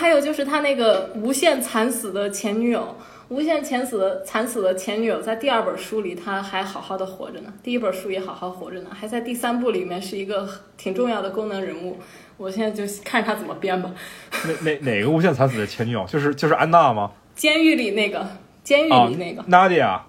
[0.07, 2.97] 还有就是他那个无限惨死的前女友，
[3.29, 11.99] 无限惨死的惨死的前女友，在第二本书里他还好好的活着呢，第一本书也好好活着呢，还在第三部里面是一个挺重要的功能人物。
[12.37, 13.91] 我现在就看他怎么编吧。
[14.31, 16.07] 哪哪哪个无限惨死的前女友？
[16.07, 17.11] 就是就是安娜吗？
[17.35, 18.25] 监狱里那个，
[18.63, 20.03] 监狱啊里那个，，Nadia。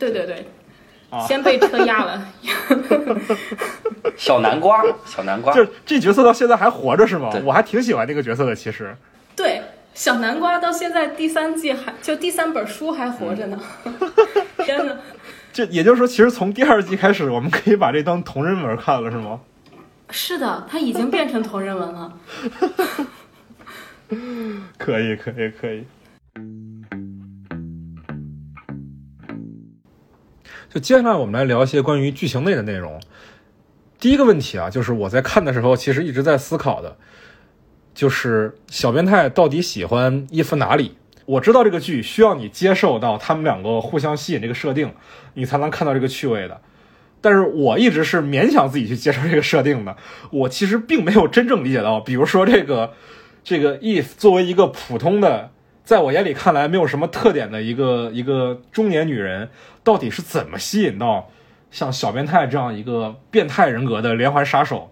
[0.00, 0.44] 对对对，
[1.10, 2.26] 啊先被车压了。
[4.16, 7.30] 小南瓜，小南瓜，就是这角色到现在还活着是吗？
[7.44, 8.96] 我还挺喜欢这个角色的，其实。
[9.92, 13.60] 对，小南瓜到现在第三季还就第三本书还活着呢。
[14.64, 14.96] 天哪！
[15.52, 19.40] 这也就是说，其实从第二季开始，我们可以把这当同人文看了，是吗？
[20.10, 22.18] 是的，它已经变成同人文了。
[24.78, 25.86] 可以，可以，可以。
[30.70, 32.98] 就接下来我们来聊一些关于剧情内的内容。
[33.98, 36.96] 第一个问题啊，就是我在看的时候，其实一直在思考的，
[37.94, 40.96] 就是小变态到底喜欢伊芙哪里？
[41.24, 44.92] 我知道这个剧需要你接受到他们两个互相吸引这个设定，
[45.34, 46.60] 你才能看到这个趣味的。
[47.20, 49.96] 但是我一直是勉强自己去接受这个设定的，
[50.32, 52.94] 我其实并没有真正理解到，比如说这个
[53.44, 55.50] 这个 if 作为一个普通的，
[55.84, 59.50] 在我眼里看来没有什么特点的一个一个中年女人，
[59.84, 61.30] 到底是怎么吸引到
[61.70, 64.90] 像小变态这样一个变态人格的连环杀手？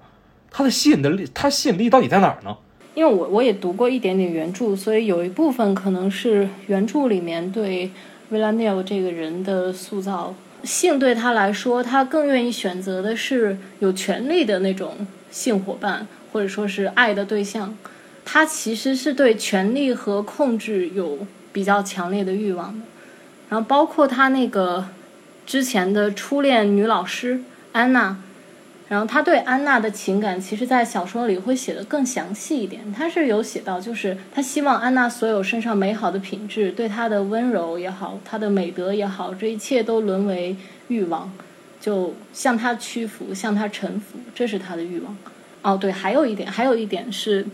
[0.53, 2.57] 她的吸引的力，她吸引力到底在哪儿呢？
[2.95, 7.91] 因为我我也读过一点点原著，所以有一部分可能是原著里面对
[8.33, 10.35] Villanelle 这个人的塑造。
[10.63, 17.75] 性对他来说，他更愿意选择的是有权利的那种性伙伴，或者说是爱的对象。
[18.27, 22.85] 他其实是对权力和控制有比较强烈的欲望的。
[23.49, 24.87] 然后包括他那个
[25.47, 27.41] 之前的初恋女老师
[27.73, 28.19] 安娜，
[28.91, 32.93] 然后他对安娜的情感，其实，在小说里会写的更详细一点。
[32.93, 40.57] 他是有写到，就是他希望安娜所有身上美好的品质，对她的温柔也好，她的美德也好，这一切都沦为
[40.89, 41.31] 欲望，
[41.81, 45.17] 就向她屈服，向她臣服，这是他的欲望。
[45.63, 47.47] 哦，对，还有一点，还有一点是，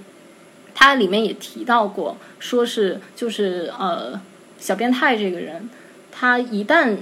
[0.74, 4.18] 他里面也提到过，说是就是呃，
[4.58, 5.68] 小变态这个人，
[6.10, 6.96] 他一旦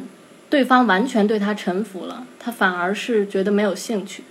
[0.51, 4.23] 对方完全对他臣服了，他反而是觉得没有兴趣。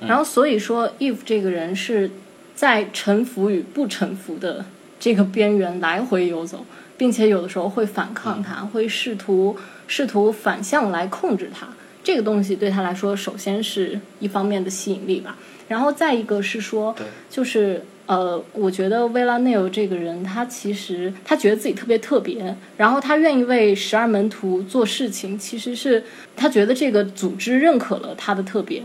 [0.00, 2.10] 然后所以说，Eve 这个人是
[2.54, 4.64] 在臣服与不臣服的
[4.98, 6.64] 这个边缘来回游走，
[6.96, 9.56] 并且有的时候会反抗他，会试图
[9.86, 11.68] 试图反向来控制他。
[12.02, 15.36] 这个东西对他来说，首先是一方面的吸引力吧，
[15.68, 16.96] 然后再一个是说，
[17.28, 26.02] 就是呃，我觉得薇拉内尔这个人，他其实他觉得自己特别特别，然后他愿意为十二门徒做事情，其实是
[26.34, 28.82] 他觉得这个组织认可了他的特别，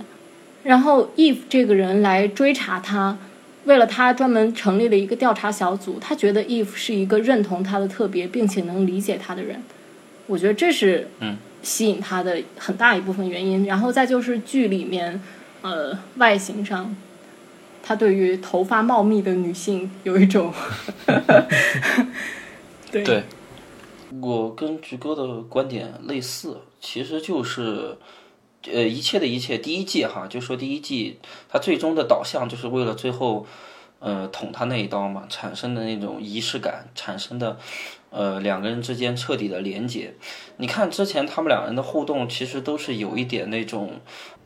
[0.64, 3.18] 然后 Eve 这个人来追查他，
[3.64, 9.60] 为了他专门成立了一个调查小组，他觉得 Eve 是一个认同他的特别，并且能理解他的人，
[10.28, 13.66] 我觉得这是嗯吸引他的很大一部分原因。
[13.66, 15.20] 然后再就是剧里面，
[15.64, 16.96] 呃，外形上，
[17.88, 20.52] 他对于头发茂密的女性有一种，
[22.92, 23.24] 对对，
[24.20, 27.96] 我跟菊哥的观点类似，其实就是，
[28.74, 33.46] 呃，一切的一切，第一季哈，就说第一季，它最终的导向就是为了最后，
[34.00, 37.60] 呃，捅他那一刀嘛，产生的那种仪式感，产生的，
[38.10, 40.16] 呃，两个人之间彻底的连接。
[40.58, 44.02] 你看之前他们两人的互动，其实都是有一点那种。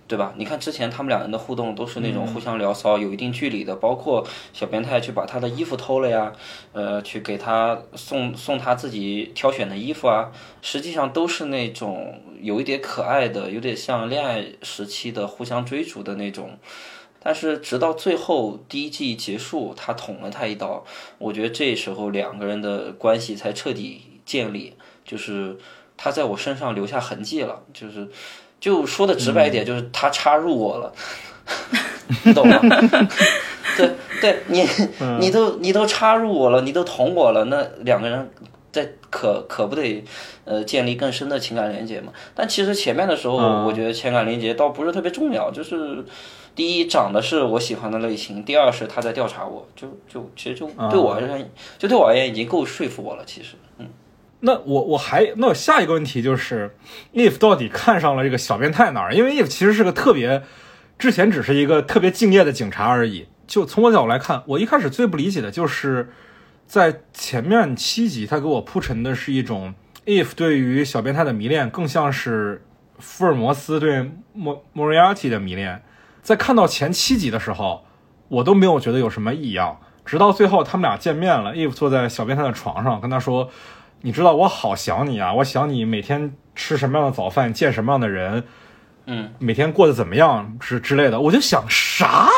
[0.09, 0.33] 对吧？
[0.35, 6.33] 你看之前他们两人的互动都是那种互相聊骚、有一定距离的，包括小变态去把他的衣服偷了呀，
[6.73, 10.31] 呃，去给他送送他自己挑选的衣服啊，
[10.63, 16.57] 实际上都是那种有一点可爱的，有点像恋爱时期的互相追逐的那种
[17.21, 20.83] 但是直到最后第一季结束，他捅了他一刀，
[21.19, 24.73] 我觉得这时候两个人的关系才彻底建立，
[25.05, 25.57] 就是
[25.97, 28.07] 他在我身上留下痕迹了，就是
[28.59, 30.93] 就说的直白一点，就是他插入我了，
[32.23, 32.59] 你 懂吗？
[33.77, 34.67] 对对，你
[35.19, 38.29] 你都你都插入我了，你都捅我了，那两个人
[38.71, 40.03] 在可可不得
[40.45, 42.11] 呃建立更深的情感连接嘛？
[42.35, 46.03] 但其实前面的时候，我觉得情感连接倒不是特别重要，就是。
[46.55, 53.23] 第一长得是我喜欢的类型，第二是他在调查我，就就其实就对我而言，就对我而言已经够说服我了。
[53.25, 53.87] 其实，嗯，
[54.41, 56.75] 那我我还那我下一个问题就是
[57.13, 59.13] ，if 到底看上了这个小变态哪儿？
[59.13, 60.43] 因为 if 其实是个特别，
[60.97, 63.27] 之前只是一个特别敬业的警察而已。
[63.45, 66.13] 就从我角度来看，我一开始最不理解的就是
[66.67, 69.73] 在前面七集，他给我铺陈的是一种
[70.05, 72.63] if 对于小变态的迷恋，更像是
[72.99, 75.83] 福尔摩斯对莫莫瑞亚蒂的迷恋。
[76.21, 77.83] 在看到前七集的时候，
[78.27, 83.49] 我都没有觉得有什么异样，直到最后他们俩见面了，If 坐在小变态的床上跟他说
[84.01, 88.43] ：“你知道我好想你啊，我想你每天吃什么样的早饭，见什么样的人，
[89.05, 92.29] 嗯，每天过得怎么样之之类的。”我就想啥？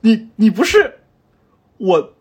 [0.00, 1.00] 你你不是
[1.78, 2.14] 我？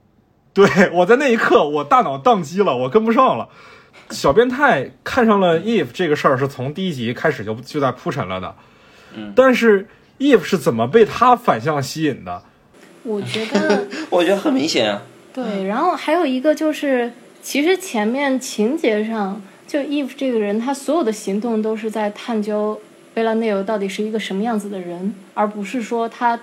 [0.54, 3.48] 对我在那一刻我大脑宕机了，我跟不上了。
[4.10, 8.56] 小变态看上了 Eve 这个事儿是从第一集开始就就在铺陈了的，
[9.16, 9.88] 嗯，但是。
[10.20, 12.44] Eve 是怎么被他反向吸引的？
[13.02, 15.02] 我觉得， 我觉得很明显啊。
[15.34, 22.80] 对，然后还有一个就是，其实前面情节上，就 Eve 这个人，他所有的行动都是在探究
[23.14, 26.40] 贝拉内尔到底是一个什么样子的人，而不是说他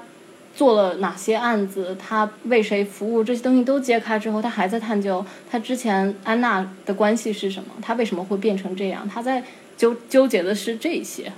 [0.56, 9.44] 做了哪些案子，他为谁服务，这些东西都揭开之后，他还在探究他之前安娜的关系是什么，他为什么会变成这样，他在
[9.76, 11.32] 纠纠结的是这些。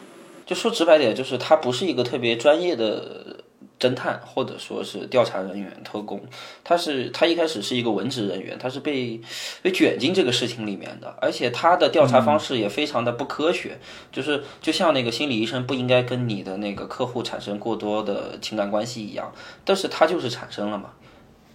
[0.47, 3.37] 就说直白点，就是他不是一个特别专业的
[3.81, 6.21] 侦探，或者说是调查人员、特工。
[6.63, 9.19] 他是他一开始是一个文职人员，他是被
[9.63, 13.79] 被卷进这个事情里面的，而且他的调查方式也非常的不科学。
[14.13, 19.33] 就是就像那个心理医生不应该跟你的那个客户产生过多的情感关系一样，
[19.65, 20.91] 但是他就是产生了嘛，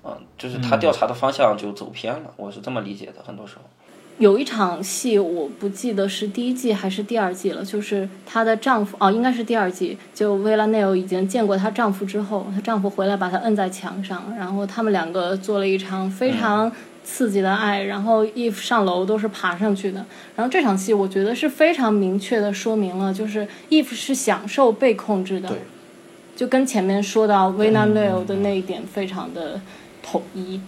[0.04, 2.34] 嗯，就是他调查的方向就走偏了。
[2.36, 3.62] 我是这么理解的，很多时候。
[4.18, 9.98] 有一场戏，我不记得是第一季还是第二季了，就是她的丈夫哦，应该是第二季。
[10.14, 16.72] 就薇拉内欧已经见过她丈夫之后，她丈夫回来把她摁在墙上，然后他们两个做了一场非常
[17.04, 20.06] 刺激的爱，然后 Eve 上楼都是爬上去的。
[20.38, 25.52] 然后这场戏我觉得是非常明确的说明了，就是 Eve 是享受被控制的，
[26.38, 29.60] 就跟前面说到薇拉内欧的那一点非常的
[30.02, 30.62] 统一。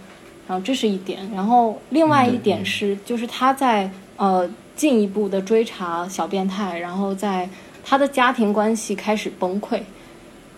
[0.48, 7.50] 然后这是一点，然后另外一点是，就是她在呃进一步的追查小变态，然后在
[7.84, 9.82] 她的家庭关系开始崩溃，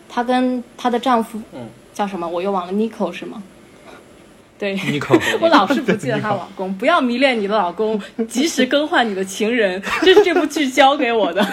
[0.07, 3.41] 她跟她的丈夫嗯叫什么我又忘了，Nico 是吗？
[4.59, 6.73] 对，Nico， 我老是不记得她老公。
[6.75, 11.45] 不要迷恋你的老公，及时更换你的情人， 这是这部剧教给我的。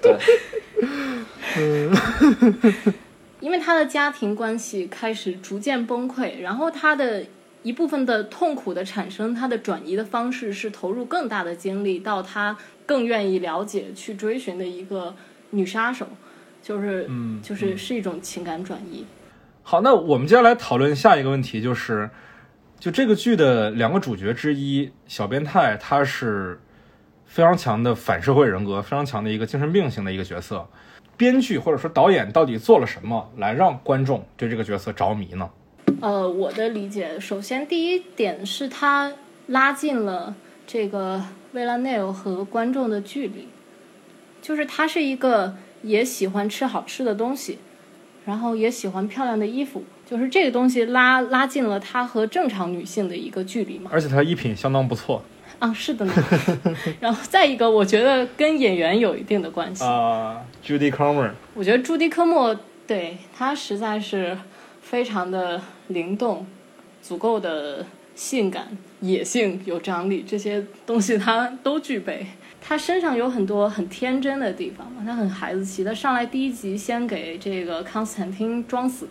[0.00, 0.16] 对，
[1.58, 2.94] 嗯。
[3.72, 7.24] 他的家庭关系开始逐渐崩溃，然后他的
[7.62, 12.54] 一部分的痛苦的产生，他的转移的方式是投入更大的精力到他
[12.84, 15.14] 更愿意了解、去追寻的一个
[15.52, 16.06] 女杀手，
[16.62, 19.06] 就是嗯，就是是一种情感转移。
[19.62, 22.10] 好，那我们接下来讨论下一个问题，就是
[22.78, 26.60] 就这个剧的两个主角之一小变态，他是
[27.24, 30.68] 非常强的反社会人格，非常强的一个精神病型的一个角色。
[31.16, 35.50] 编剧或者说导演到底做了什么来让观众对这个角色着迷呢？
[36.00, 39.12] 呃，我的理解，首先第一点是他
[39.48, 40.34] 拉近了
[40.66, 41.22] 这个
[41.52, 43.48] 维拉内尔和观众的距离，
[44.40, 47.58] 就是他是一个也喜欢吃好吃的东西，
[48.24, 53.90] 然后也喜欢漂亮的衣服，就是这个东西拉拉近了他和正常女性的一个距离嘛。
[53.92, 55.22] 而且他衣品相当不错。
[55.62, 56.12] 啊，是的呢。
[56.98, 60.44] 然后再一个，我觉得跟演员有一定的关系啊。
[60.66, 62.52] Judy Comer，我觉得朱迪科莫
[62.84, 64.36] 对他实在是
[64.80, 66.44] 非常的灵动，
[67.00, 72.26] 足够的性感、野性、有张力，这些东西他都具备。
[72.60, 75.84] 他身上有很多很天真的地方嘛，他很孩子气。
[75.84, 79.06] 他上来第一集先给这个康斯坦丁装死，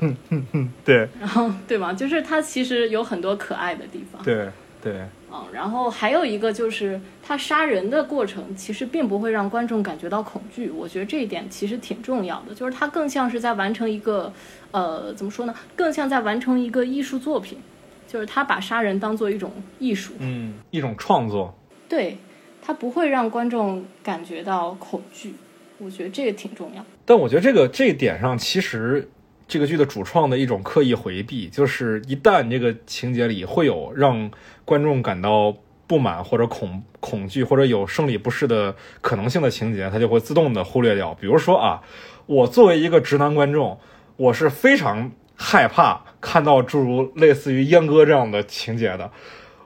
[0.84, 1.94] 对，然后对吧？
[1.94, 4.50] 就是他其实有很多可爱的地方，对
[4.82, 5.00] 对。
[5.36, 10.70] 嗯，然后还有一个就是他杀人的过程，其实并不会让观众感觉到恐惧。
[10.70, 14.32] 我觉得这一点其实挺重要的，就是他更像是在完成一个，
[14.70, 15.54] 呃，怎么说呢？
[15.74, 17.58] 更像在完成一个艺术作品，
[18.06, 21.54] 就是他把杀人当做一种艺术，嗯，一种创作。
[21.88, 22.16] 对，
[22.62, 25.34] 他不会让观众感觉到恐惧。
[25.78, 26.82] 我觉得这个挺重要。
[27.04, 29.06] 但我觉得这个这一点上，其实
[29.48, 34.30] 这个剧的主创的一种刻意回避，就是一旦这个情节里会有让
[34.64, 35.54] 观众感到
[35.86, 41.14] 不满或者恐恐惧或者有生理不适的可能性的情节，他就会自动的忽略掉。
[41.14, 41.80] 比如说啊，
[42.26, 43.78] 我作为一个直男观众，
[44.16, 49.12] 我是非常害怕看到诸如类似于阉割这样的情节的。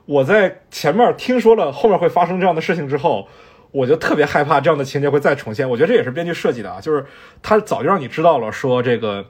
[0.05, 3.29] 我在前面听说了后面会发生这样的事情之后，
[3.71, 5.71] 我就特别害怕这样的情节会再重现。
[5.71, 7.07] 我觉得这也是编剧设计的啊，就是
[7.41, 9.25] 他早就让你知道了，说这个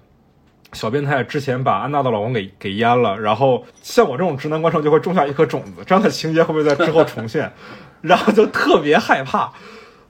[0.73, 7.53] 小变态之前把安娜的老公给给阉了，然后像我这种直男观众就会种下一颗种子，这样的情节会不会在之后重现？
[8.01, 9.53] 然后就特别害怕。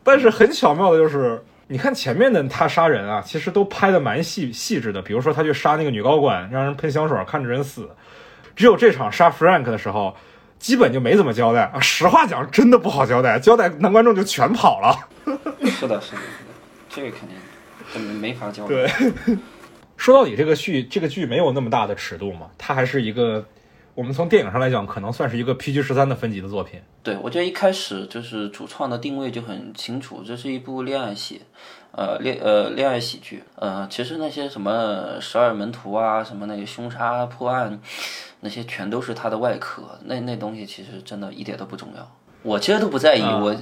[0.03, 7.89] 但是很巧妙的就是，你看前面的他杀人啊，其实都拍的蛮细细致的，比如说他去杀那个女高管，让人喷香水看着人死，
[8.55, 10.17] 只有这场杀 Frank 的时候。
[10.61, 14.95] 基本就没怎么交代啊，实话讲，真的不好交代，交代男观众就全跑了。
[15.65, 16.21] 是的，是的，
[16.91, 17.31] 这个肯定
[17.95, 18.69] 这没法交代。
[18.69, 18.91] 对，
[20.01, 23.45] 说到底，这个剧这个剧没有那么大的尺度嘛，它还是一个
[23.95, 26.81] 我们从电影上来讲，可能算是一个 PG 十三的分级的作品。
[27.03, 31.43] 对，我觉得一开始就是主创的定位就很清楚，这是一部恋爱戏，
[31.93, 33.45] 呃恋呃恋爱喜剧。
[33.57, 37.79] 呃，其实那些什么十二门徒啊，什么那个凶杀破案，
[38.41, 42.17] 那些全都是它的外壳，那那东西其实真的一点都不重要。
[42.43, 43.55] 我其实都不在意，我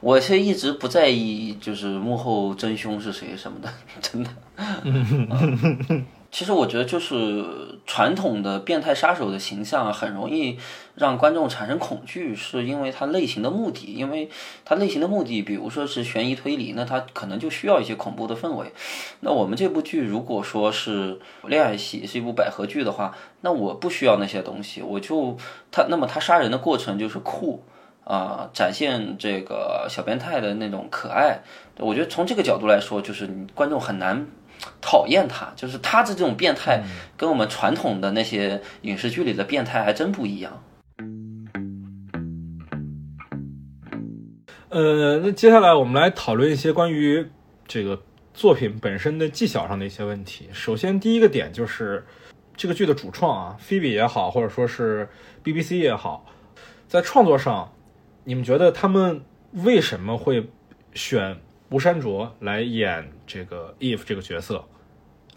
[0.00, 4.30] 我其实一直不在意，就是幕后真凶是谁什么的， 真的。
[6.30, 7.42] 其实我觉得就是
[7.86, 10.58] 传统的变态杀手的形象很容易
[10.94, 14.28] 让观众产生恐惧，是因为它类型的目的，因为
[14.62, 18.70] 它类型的目的，比如说是悬疑推理，那它可能就需要一些恐怖的氛围。
[19.20, 25.38] 那我们这部剧如果说是恋爱戏，是一部百合剧的话，那我不需要那些东西，我就
[25.70, 27.64] 他那么他杀人的过程就是酷。
[28.06, 31.42] 啊、展现这个小变态的那种可爱，
[31.78, 34.24] 我觉得从这个角度来说，就是你观众很难
[34.80, 36.84] 讨厌他，就是他的这种变态，
[37.16, 40.62] 跟我们传统的那些影视剧里的变态还真不一样。
[44.68, 47.28] 呃，那接下来我们来讨论一些关于
[47.66, 48.00] 这个
[48.32, 50.48] 作品本身的技巧上的一些问题。
[50.52, 52.06] 首先，第一个点就是
[52.56, 55.08] 这个剧的主创啊，菲比也好，或者说是
[55.42, 56.24] BBC 也好，
[56.86, 57.72] 在创作上，
[58.28, 59.20] 你们觉得他们
[59.52, 60.48] 为什么会
[60.94, 61.36] 选
[61.70, 64.64] 吴珊卓来演这个 Eve 这个角色？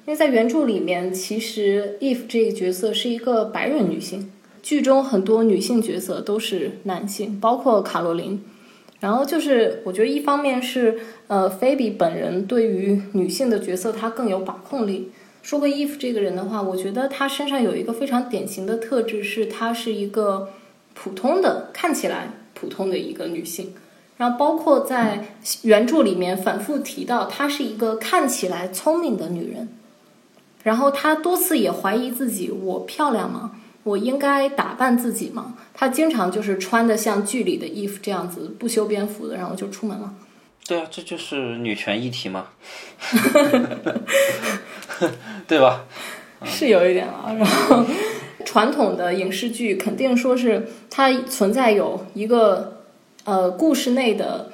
[0.08, 4.32] 因为在原著里面，其实 Eve 这个角色是一个白人女性，
[4.64, 8.44] 剧中很多女性角色都是男性，包括卡洛琳。
[9.00, 15.12] 然后就是，我觉得一方面是，呃，菲比本人对于女性的角色她更有把控力。
[15.44, 20.50] 说回 Eve 这个人的话，我觉得她身上有一个非常典型的特质，是她是一个
[20.96, 23.74] 普通的，看起来普通的一个女性。
[24.18, 29.70] 然后包括在原著里面反复提到，她是一个看起来聪明的女人。
[30.64, 33.52] 然后她多次也怀疑自己：我漂亮吗？
[33.84, 35.56] 我应该打扮自己吗？
[35.74, 40.14] 她经常就是穿的像剧里的衣服这样子，不修边幅的，然后就出门了。
[40.68, 42.47] 对啊，这就是女权议题嘛，
[45.47, 45.86] 对吧？
[46.43, 47.34] 是有一点了。
[47.38, 47.86] 然后
[48.50, 52.80] 传统的影视剧肯定说是它存在有一个
[53.24, 54.52] 呃故事内的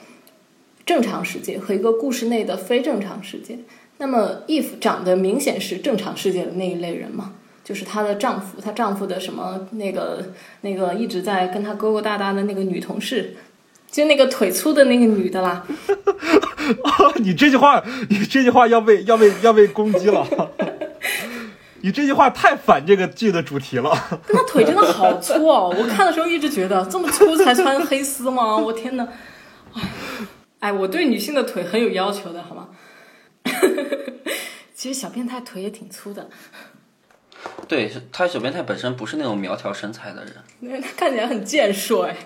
[0.86, 3.60] 正常世界和一个故事内的非正常世界。
[4.00, 10.26] 那么 if 长得明显是正常世界的那一类人嘛，就是她的丈夫，她丈夫的什么那个
[10.60, 13.38] 那个一直在跟她勾勾搭搭的那个女同事。
[13.89, 15.66] 就那个腿粗的那个女的啦，
[17.24, 20.28] 你这句话，你这句话要被要被要被攻击了。
[21.86, 23.92] 你这句话太反这个剧的主题了。
[24.28, 25.72] 但他腿真的好粗哦！
[25.78, 28.58] 我看的时候一直觉得这么粗才穿黑丝吗？
[28.58, 29.08] 我天哪！
[30.62, 32.70] 哎，我对女性的腿很有要求的，好吗？
[34.74, 36.28] 其实小变态腿也挺粗的，
[37.68, 42.18] 对，是他小变态本身不是那种苗条身材的人，因为他看起来很健硕哎。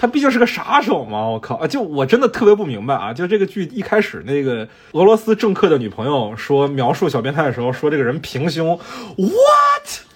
[0.00, 1.56] 他毕竟是个杀手嘛，我靠！
[1.56, 3.12] 啊，就我真的特别不明白啊！
[3.12, 8.78] 就这个剧一开始，那个俄罗斯政客的女朋友说描述小变态的时候，说这个人平胸
[9.16, 10.07] ，what？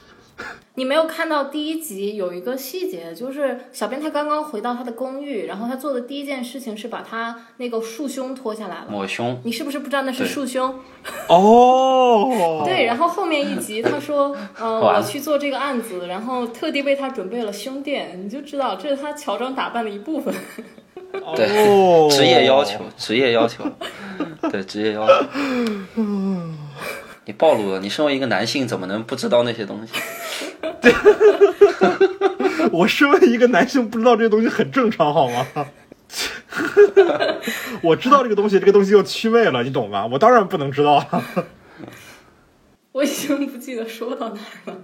[0.75, 8.87] 你没有看到第一集有一个细节，就是小编他刚刚回到他的公寓，然后他做的第一件事情是把他那个束胸脱下来了。
[8.89, 9.39] 抹胸。
[9.45, 10.75] 你是不是不知道那是束胸？
[11.29, 20.35] 哦， 对，然后后面一集他说，呃， 我去做这个案子，然后特地为他准备了胸垫，你就知道这是他乔装打扮的一部分。
[21.37, 23.63] 对哦职业要求，职业要求，
[24.51, 25.13] 对职业要求。
[27.25, 29.93] 你暴露了，你身为一个男性，怎么能不知道那些东西？
[30.81, 30.93] 对
[32.73, 35.47] 我身为一个男性，不知道这东西很正常，好吗？
[37.83, 40.07] 我知道这个东西，这个东西就祛味了，你懂吧？
[40.07, 41.25] 我当然不能知道了。
[42.93, 44.79] 我已经不记得说到哪儿了。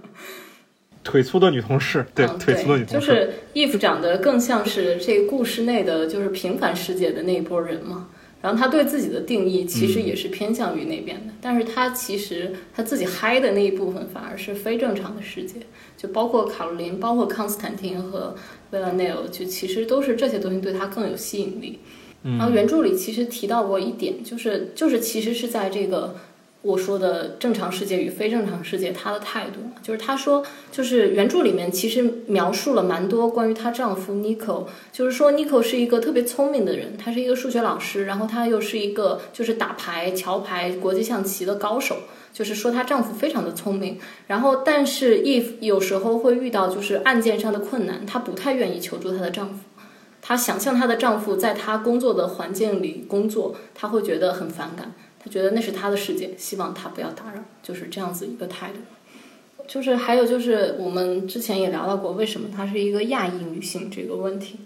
[1.04, 8.08] 腿粗的女同事，对，嗯腿粗的女同事，就是 Eve 长得更像是这个故事内的就是平凡世界的那一波人嘛。
[8.40, 15.54] 然后他对自己的定义其实也是偏向于那边的，但是他其实他自己嗨的那一部分反而是非正常的世界，
[15.96, 18.36] 就包括卡罗琳，包括康斯坦丁和
[18.70, 21.80] 维拉内尔，就其实都是这些东西对他更有吸引力。
[22.22, 26.16] 然后原著里其实提到过一点，就是就是其实是在这个
[26.62, 41.96] 我说的正常世界与非正常世界，她的态度，就是她说，就是原著里面其实描述了蛮多关于她丈夫 Nico，就是说 Nico 是一个特别聪明的人，他是一个数学老师，然后他又是一个就是打牌、桥牌、国际象棋的高手。
[42.30, 43.98] 就是说她丈夫非常的聪明，
[44.28, 49.60] 然后但是 Eve 有时候会遇到就是案件上的困难，她不太愿意求助她的丈夫。
[50.20, 54.92] 她想象她的丈夫在她工作的环境里工作，她会觉得很反感，
[55.28, 58.78] 觉得那是她的世界，希望他不要打扰，就是这样子一个态度。
[59.66, 64.60] 就是还有就是我们之前也聊到过，为什么她是一个亚裔女性这个问题。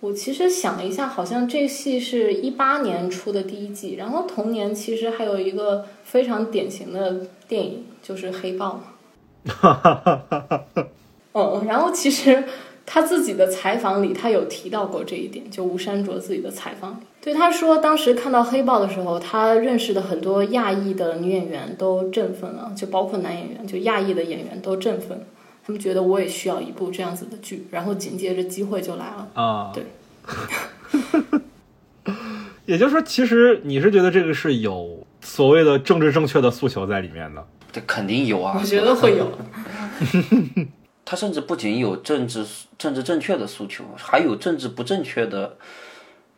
[0.00, 8.80] 我其实想了一下，好像这戏是一八年出的第一季，然后同年其实还有一个非常典型的电影，就是《黑豹》
[9.52, 10.64] 嘛。
[11.34, 12.44] 嗯，然后其实
[12.86, 25.24] 他自己的采访里，他有提到过这一点，就吴山卓自己的采访里，对他说，当时看到《黑豹》的时候，他认识的很多亚裔的女演员都振奋了，就包括男演员，就亚裔的演员都振奋了。
[25.62, 29.28] 他们觉得我也需要一部这样子的剧，然后紧接着机会就来了。
[29.34, 29.84] 啊，对。
[32.64, 37.46] 也就是说，其实你是觉得这个是有所谓的政治正确的诉求在里面的。
[37.70, 39.30] 这肯定有啊我，觉得会有。
[41.04, 42.46] 他甚至不仅有政治
[42.78, 45.56] 政治正确的诉求，还有政治不正确的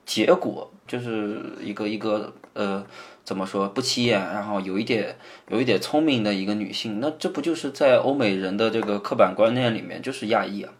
[0.04, 2.84] 结果，就是一个一个呃
[3.24, 5.16] 怎么说不起眼，然后有一点
[5.48, 10.72] 有一点聪明的一个女性，那这不就是在欧美人的这个刻板观念里面就是亚裔啊？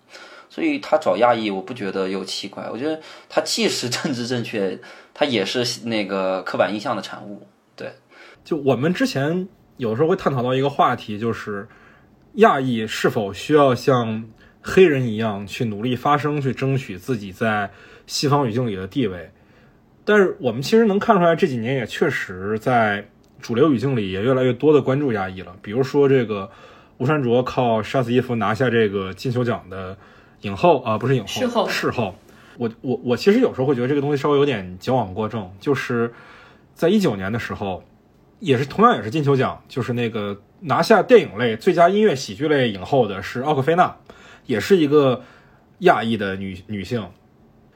[0.49, 4.79] 所以他找亚裔，我不觉得有奇怪，我觉得他既是政治正确，
[5.15, 7.47] 他也是那个刻板印象的产物。
[7.75, 7.95] 对，
[8.45, 9.49] 就我们之前
[9.79, 11.67] 有时候会探讨到一个话题，就是
[12.35, 14.25] 亚裔是否需要像
[14.61, 17.71] 黑人一样去努力发声，去争取自己在
[18.07, 19.31] 西方语境里的地位。
[20.05, 23.07] 但是我们其实能看出来，这几年也确实在
[23.41, 25.55] 主流语境里也越来越多的关注亚裔了。
[25.63, 26.51] 比如说这个
[26.99, 29.97] 吴山卓靠杀死伊芙拿下这个金球奖的
[30.41, 32.15] 影后啊、不是影后，视后。
[32.59, 36.13] 我我我其实有时候会觉得这个东西稍微有点矫枉过正，就是
[36.75, 37.83] 在一九年的时候，
[38.41, 43.97] 也是同样也是金球奖，就是那个拿下电影类最佳音乐喜剧类影后的是奥克菲娜，
[44.47, 45.23] 也是一个
[45.79, 47.09] 亚裔的女女性。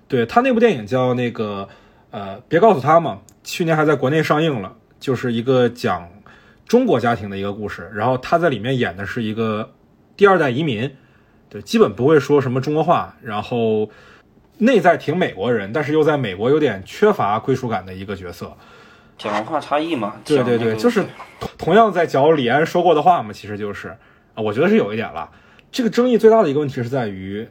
[0.08, 1.68] 对他那部电影叫那个
[2.10, 6.08] 呃，别告诉他嘛，去年还在国内上映了，就是一个讲
[6.66, 7.90] 中国家庭的一个故事。
[7.94, 9.72] 然后他在里面演的是一个
[10.16, 10.90] 第二代移民，
[11.48, 13.90] 对，基本不会说什么中国话，然后
[14.58, 18.56] 内在挺美国人，但是又在美国有点缺乏归属感的一个角色。
[19.18, 20.14] 讲文化差异嘛。
[20.24, 21.04] 对对对，就是
[21.40, 23.88] 同同样在讲李安说过的话嘛，其实就是
[24.34, 25.30] 啊，我觉得是有一点了。
[25.72, 27.48] 这个争议最大的一个问题是在于，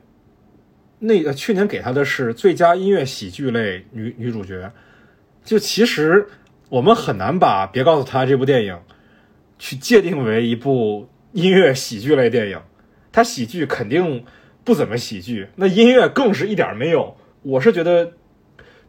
[0.99, 4.71] 那个去年给他的是最佳音乐喜剧类女女主角，
[5.43, 6.27] 就其实
[6.69, 8.79] 我们很难把《别告诉他》这部电影
[9.59, 12.59] 去界定为一部音乐喜剧类电影，
[13.11, 14.23] 它喜剧肯定
[14.63, 17.15] 不怎么喜剧，那音乐更是一点没有。
[17.43, 18.13] 我是觉得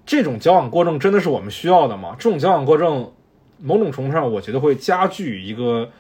[0.07, 2.17] 这种矫枉过正真的是我们需要的吗？
[2.19, 3.13] 这种矫枉过正，
[3.61, 5.91] 某种程度上我觉得会加剧一个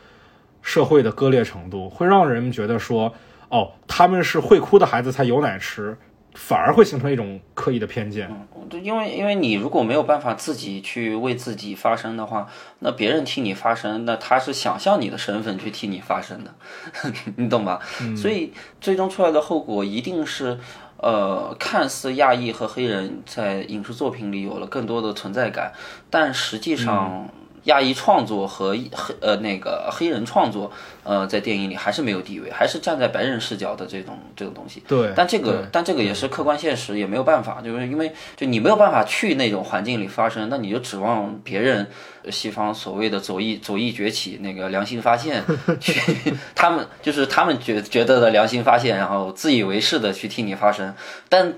[0.62, 3.12] 社会的割裂程度，会让人们觉得说，
[3.48, 5.96] 哦，他们是会哭的孩子才有奶吃，
[6.34, 8.28] 反而会形成一种刻意的偏见。
[8.68, 12.48] 对，因为因为你如果没有办法自己去为自己发声的话，
[12.80, 16.52] 那别人替你发声，那他是想象你的身份去替你发声的，
[17.36, 17.80] 你懂吧？
[18.16, 20.58] 所以最终出来的后果一定是，
[20.96, 25.72] 呃，看似亚裔和黑人在影视作品里有了更多的存在感，
[26.10, 27.28] 但实际上。
[27.66, 30.72] 亚裔创作和黑呃那个黑人创作，
[31.04, 34.82] 呃，在电影里还是没有地位，还是站在白人视角的这种这种东西。
[34.88, 41.86] 对，但这个但这个也是客观现实，也没有办法，就是因为就你没有办法去那种环境里发生，那你就指望别人，
[42.22, 45.42] 呃西方所谓的左翼左翼崛起那个良心发现
[45.80, 50.94] 去，他们就是他们觉觉得的良心发现，然后自以为是的去替你发声，
[51.28, 51.52] 但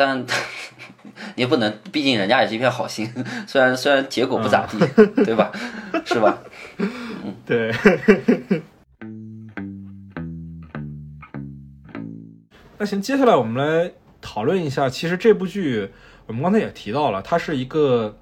[0.00, 0.24] 但你
[1.36, 3.06] 也不能，毕竟人家也是一片好心，
[3.46, 4.78] 虽然虽然结果不咋地，
[5.26, 5.52] 对吧？
[6.06, 6.38] 是吧？
[7.44, 7.70] 对。
[12.78, 13.92] 那行，接下来我们来
[14.22, 15.90] 讨论一下，其实这部剧，
[16.26, 18.16] 我我们刚才也提到了，它是一个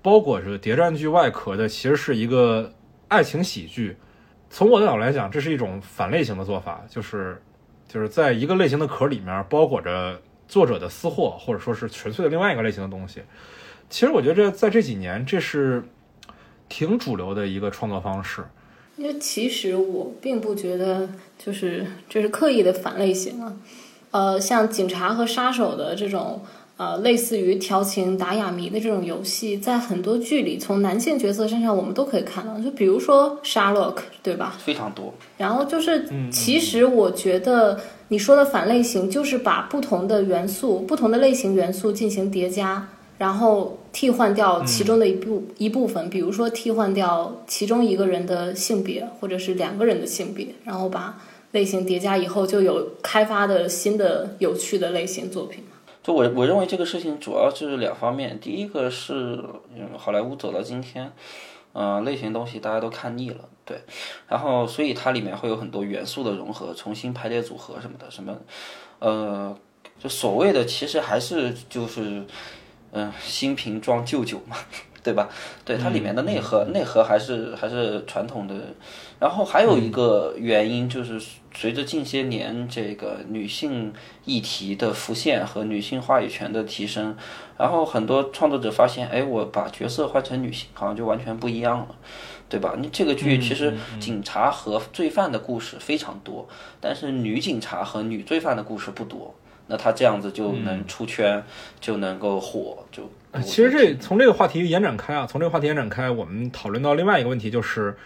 [0.00, 2.72] 包裹着谍战剧外壳的，其实是一个
[3.08, 3.96] 爱情喜剧。
[4.48, 7.42] 从我的角度来讲，这是一种反类型的做法，就是
[7.88, 10.22] 就是在一个类型的壳里面包裹着
[10.52, 13.22] 作者的私货，或者说是纯粹的另外一个类型的东西。
[13.88, 15.82] 其实我觉得在这几年，这是
[16.68, 18.44] 挺主流的一个创作方式。
[18.98, 23.56] 因为其实我并不觉得就是这是刻意的反类型啊，
[24.10, 26.44] 呃，像警察和杀手的这种
[26.76, 34.56] 呃类似于调情打哑谜的这种游戏，在很多剧里从男性角色身上我们都可以看到，就比如说沙洛克，对吧？
[34.58, 35.12] 非常多。
[35.36, 55.62] 然后就是，其实我觉得你说的反类型，就是把不同的元素、不同的类型元素进行叠加，然后替换掉其中的一部、一部分，比如说替换掉其中一个人的性别，或者是两个人的性别，然后把类型叠加以后，就有开发的新的有趣的类型作品。
[56.02, 59.42] 就我我认为这个事情主要是两方面，第一个是
[59.74, 61.12] 嗯好莱坞走到今天，
[61.72, 63.80] 呃类型东西大家都看腻了，对，
[64.28, 68.36] 然后所以它里面会有很多元素的融合，重新排列组合什么的，什么
[68.98, 69.56] 呃
[69.98, 72.24] 就所谓的其实还是就是
[72.94, 74.54] 嗯、新瓶装旧酒嘛，
[75.02, 75.28] 对吧？
[75.64, 78.54] 对它里面的内核、内核还是还是传统的。
[79.18, 81.20] 然后还有一个原因就是
[81.54, 83.92] 随着近些年这个女性
[84.24, 87.16] 议题的浮现和女性话语权的提升，
[87.58, 91.88] 然后很多创作者发现，哎，我把角色换成女性，好像就完全不一样了。
[92.48, 92.74] 对吧？
[92.78, 96.46] 你这个剧其实警察和罪犯的故事非常多，
[96.80, 99.34] 但是女警察和女罪犯的故事不多。
[99.68, 101.42] 那他这样子就能出圈，
[101.80, 103.10] 就能够火，就。
[103.32, 107.96] 呃其实这从这个话题延展开啊，从这个话题延展开，我们讨论到另外一个问题，就是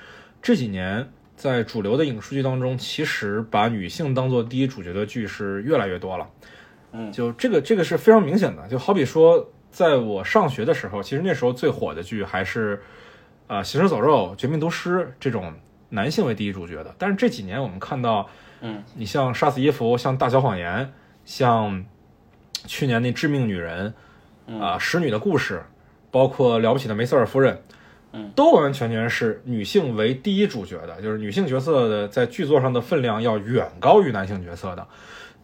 [0.41, 6.29] 这几年在主流的影视剧当中，其实把女性当做第一主角的剧是越来越多了。
[6.93, 12.81] 嗯，就这个这个是非常明显的，就好比说，在我上学的时候，其实那时候最火的剧还是
[13.49, 15.53] 呃《行尸走肉》《绝命毒师》这种
[15.89, 16.95] 男性为第一主角的。
[16.97, 20.85] 但是这几年我们看到，嗯，你像《杀死伊芙》、像《大小谎言》、
[21.25, 21.85] 像
[22.65, 23.91] 去年那《致命女人》
[24.47, 25.55] 啊，《使女的故事》，
[26.11, 27.55] 包括《了不起的梅瑟尔夫人》，
[28.13, 34.87] 嗯，都完完全全是女性为第一主角的，就是女性角色的在剧作上的分量要远高于男性角色的。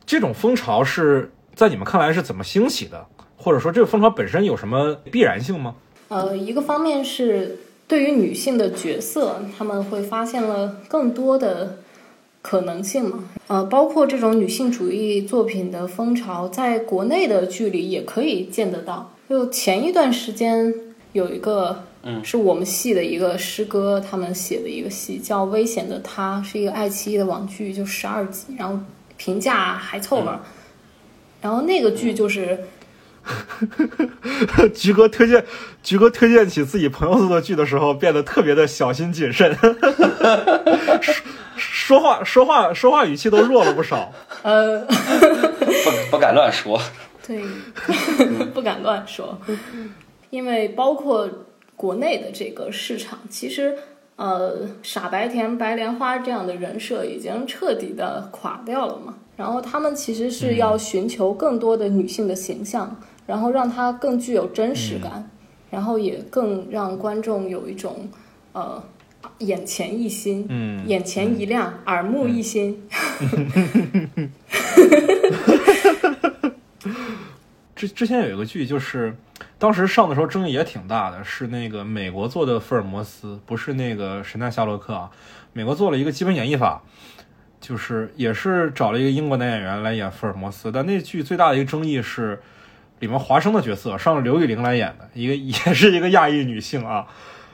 [0.07, 3.07] 这种风潮是在你们看来是怎么兴起的？
[3.37, 5.75] 或者说这个风潮本身有什么必然性吗？
[6.09, 11.79] 呃，一个方面是对于女性的角色，他们会发现了更多的
[12.43, 13.25] 可能性嘛。
[13.47, 19.15] 呃，包括这种女性主义作品的风潮，在国内的剧里也可以见得到。
[19.29, 20.75] 就前一段时间
[21.13, 28.79] 有一个，嗯，是我们系的一个师哥他们写的一个戏，叫《危险的他》，是一个爱奇艺的网剧，就十二集，然后
[29.17, 30.39] 评价还凑合。
[31.41, 32.59] 然后那个剧就是。
[34.75, 35.45] 菊哥推荐，
[35.81, 39.57] 菊哥推荐起自己朋友做的剧的时候，变得特别的小心谨慎，
[41.63, 44.13] 说说话说话说话语气都弱了不少。
[44.43, 46.81] 呃，不不敢乱说。
[47.27, 47.45] 对，
[48.53, 49.39] 不敢乱说，
[50.31, 51.29] 因为包括
[51.77, 53.79] 国内的这个市场，其实
[54.17, 59.15] 呃，傻白甜、白莲花这样的人设已经彻底的垮掉了嘛。
[59.37, 62.97] 然后他们其实是要寻求更多的女性的形象，
[63.27, 65.31] 然后让它更具有真实感，
[65.71, 68.09] 然后也更让观众有一种
[68.53, 68.83] 呃
[69.43, 72.89] 眼前一新，嗯眼前一亮，耳目一新。
[77.75, 79.17] 之之前有一个剧，就是
[79.59, 85.11] 当时上的时候争议也挺大的，是那个美国做的福尔摩斯，不是那个神探夏洛克啊。
[85.53, 86.81] 美国做了一个基本演绎法，
[87.61, 92.41] 就是也是找了一个英国男演员来演福尔摩斯，但那剧最大的一个争议是，
[93.01, 97.09] 里面华生的角色上了刘玉玲来演的，一个 也是一个亚裔女性啊。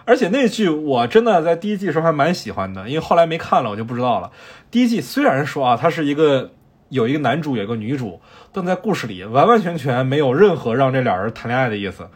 [0.09, 4.30] 而且那剧我真的在第一季的时候还蛮喜欢的，因为后来没看了我就不知道了。
[4.70, 6.50] 第一季虽然说啊，它是一个
[6.88, 8.18] 有一个男主有一个女主，
[8.50, 12.09] 但在故事里完完全全没有任何让这俩人谈恋爱的意思。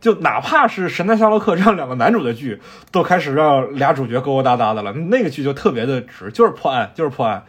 [0.00, 2.60] 就哪怕是《神探夏洛克》这样两个男主的剧，
[2.92, 4.92] 都开始让俩主角勾勾搭搭的了。
[4.92, 7.42] 那个剧就特别的直，就是破案，就是破案，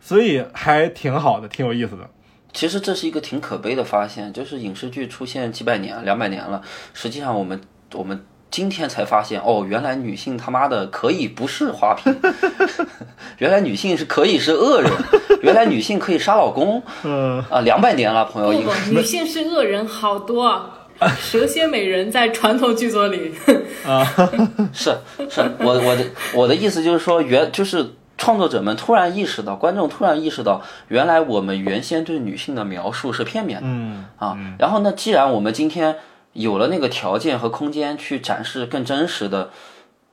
[0.00, 2.08] 所以还挺好的，挺有意思的。
[2.54, 6.62] 其实这是一个挺可悲的发现，就是影视剧出现几百年、两百年了，
[6.94, 7.60] 实际上我们
[7.92, 12.14] 我们今天才发现，哦，原来女性他妈的可以不是花瓶，
[13.38, 14.90] 原来女性是可以是恶人，
[15.42, 20.46] 原来女性可以杀老公，嗯，啊，两百年了，朋友，不不，女性是恶人好多。
[20.46, 20.72] 啊。
[21.20, 23.30] 蛇蝎美人在传统剧作里。
[23.86, 24.02] 啊，
[24.72, 24.96] 是
[25.28, 35.96] 是，我我的我的意思就是说，原就是创作者们突然意识到，观众突然意识到，原来我们原先对女性的描述是片面的，嗯啊，然后呢，既然我们今天
[36.36, 39.50] 有了那个条件和空间去展示更真实的，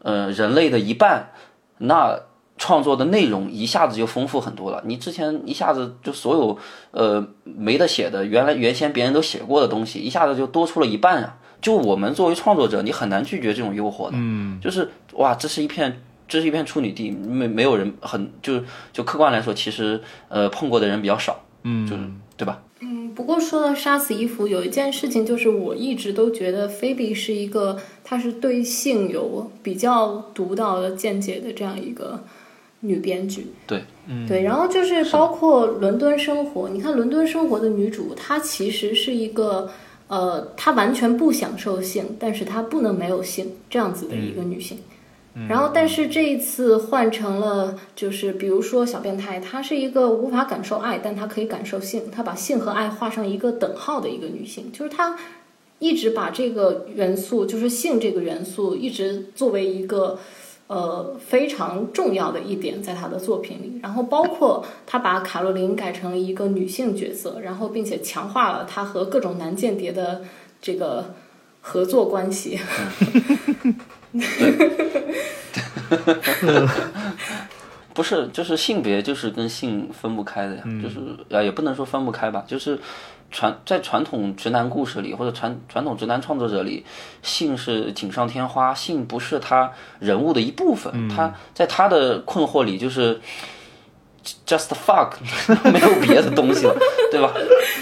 [0.02, 1.32] 呃，人类的一半，
[1.78, 2.20] 那
[2.58, 4.82] 创作的内容一下子就丰富很多了。
[4.86, 6.58] 你之前一下子就所有
[6.92, 11.38] 呃没得写的，原来原先别人都写过的东西，一下子就多出了一半啊！
[11.62, 14.14] 就我们作为创作者，你很难拒绝这种诱惑的。
[14.14, 16.02] 嗯，就是哇，这是一片。
[16.26, 18.60] 这是一片处女地，没没有人很就
[18.94, 22.02] 就客观来说，其实呃碰过的人比较少，嗯，就是
[22.38, 22.60] 对吧？
[23.14, 32.24] 嗯，不过说到杀死伊芙，有一件事情就是我一直都觉得菲比是一个，她是对性有比较独到的见解的这样一个
[32.82, 33.48] 女编剧。
[33.68, 39.70] 对，嗯对，然后就是包括《伦敦生活》，你看《伦敦生活》的女主，她其实是一个
[40.08, 44.78] 呃，她完全不享受性，但是她不能没有性这样子的一个女性。
[45.50, 55.18] 然后，但是这一次换成了，就是比如说小变态，她是一个无法感受爱，但她可以感受性，她把性和爱画上一个等号的一个女性，就是她
[55.80, 60.20] 一直把这个元素，就是性这个元素，一直作为一个
[60.68, 63.80] 呃非常重要的一点在她的作品里。
[63.82, 70.22] 然后，包括她把卡洛琳改成了一个女性角色，然后并且强化了她和各种男间谍的
[70.62, 71.16] 这个
[71.60, 72.60] 合作关系。
[77.94, 81.00] 不是，就是性别就是跟性分不开的呀，就是
[81.32, 82.80] 啊也不能说分不开吧，就是
[83.30, 86.84] 传在传统直男故事里或者传传统直男创作者里，
[87.22, 93.22] 性是锦上添花，性不是他人物的一部分，他在他的困惑里就是
[94.48, 95.12] just fuck，
[95.72, 96.76] 没有别的东西了，
[97.12, 97.32] 对吧？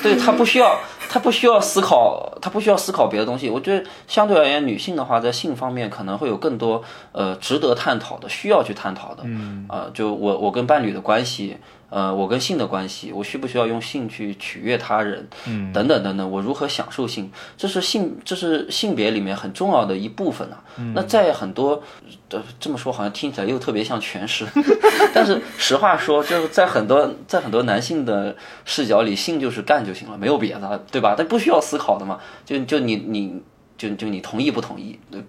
[0.03, 0.77] 对他不需要。
[1.13, 3.49] 他不需要思考，他不需要思考别的东西。
[3.49, 6.81] 我觉得相对而言，女性的话，在性方面可能会有更多
[7.11, 9.23] 呃值得探讨的、需要去探讨的。
[9.25, 11.57] 嗯，呃，就我我跟伴侣的关系，
[11.91, 15.27] 呃，我跟性的关系，我需不需要用性去取悦他人？
[15.45, 17.29] 嗯，等等等等，我如何享受性？
[17.57, 20.63] 这是性，这是性别里面很重要的一部分啊。
[20.95, 21.83] 那在很多，
[22.29, 24.47] 呃，这么说好像听起来又特别像诠释，
[25.13, 28.33] 但是实话说，就是在很多在很多男性的
[28.63, 31.13] 视角里，性就是干就行了，没有别的，对吧？
[31.17, 33.41] 但不需要思考的嘛，就就你你
[33.77, 35.21] 就就你同意不同意，对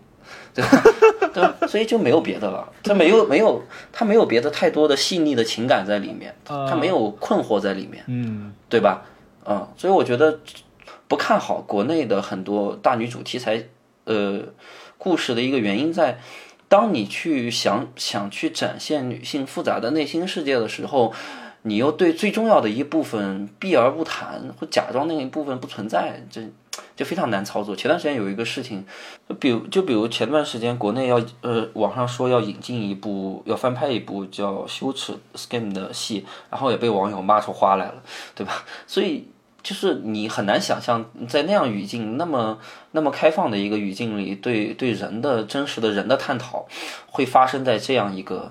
[0.55, 0.83] 对吧？
[1.33, 1.57] 对吧？
[1.67, 9.05] 所以就没有别的了，他没有没有他没有别的太多的细腻的情感在里面，他没有困惑在里面，嗯，对吧？
[9.47, 10.41] 嗯，所以我觉得
[11.09, 13.65] 不看好国内的很多大女主题材
[14.05, 14.41] 呃
[14.99, 16.19] 故事的一个原因在。
[16.69, 21.13] 当你去想想去展现女性复杂的内心世界的时候，
[21.65, 26.41] 你又对最重要的一部分避而不谈，或假装那一部分不存在，这
[26.97, 27.75] 就非常难操作。
[27.75, 28.85] 前段时间有一个事情，
[29.29, 38.03] 就比如就比如前段时间国内要呃网上说要引进一部要翻拍一部叫《羞耻 Scam》的戏，然后也被网友骂出花来了，
[38.35, 38.65] 对吧？
[38.87, 39.29] 所以。
[39.63, 42.59] 就是你很难想象，在那样语境、那么
[42.91, 46.67] 那么开放的一个语境里，对对人的真实的人的探讨，
[47.07, 48.51] 会发生在这样一个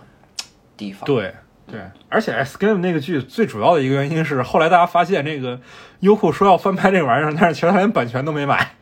[0.78, 1.04] 地方。
[1.06, 1.36] 对
[1.68, 5.60] 对，而且《Scam》那个剧最主要的一个原因是，后来大家发现这个
[6.00, 8.76] 优酷说要翻拍这玩意儿，但是其实他连版权都没买。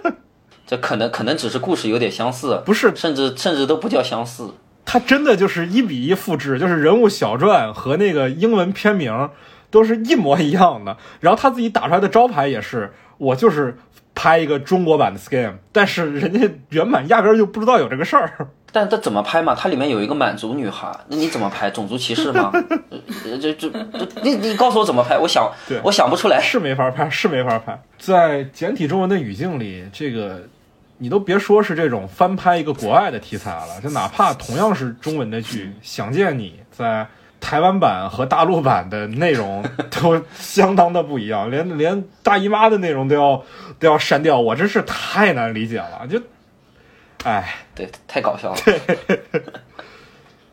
[0.66, 4.54] 这可能可能只是故事有点相似，不是，甚至甚至都不叫相似。
[4.84, 9.30] 它真的就是一比一复制，就是人物小传和那个英文片名。
[9.72, 13.78] 都是一模一样的，然后他自己打出来的招牌也是，我就是
[14.16, 18.48] 拍一个中国版的 Scam，但是人家原版压根就不知道有这个事儿。
[18.72, 19.54] 但他怎么拍嘛？
[19.54, 21.70] 它里面有一个满族女孩，那你怎么拍？
[21.70, 22.50] 种族歧视吗？
[23.40, 23.70] 这这
[24.22, 25.18] 你你告诉我怎么拍？
[25.18, 25.50] 我想，
[25.82, 26.40] 我想不出来。
[26.40, 27.80] 是没法拍，是没法拍。
[27.98, 30.42] 在简体中文的语境里，这个
[30.98, 37.06] 你都别说是这种翻拍一个国外的题材了，就哪怕同样是中文的剧，《想见你》在。
[37.42, 43.42] 台湾版和大陆版的内容都相当的不一样，连连大姨妈的内容都要
[43.78, 46.06] 都要删掉，我真是太难理解了。
[46.06, 46.20] 就，
[47.24, 48.60] 哎，对，太搞笑了。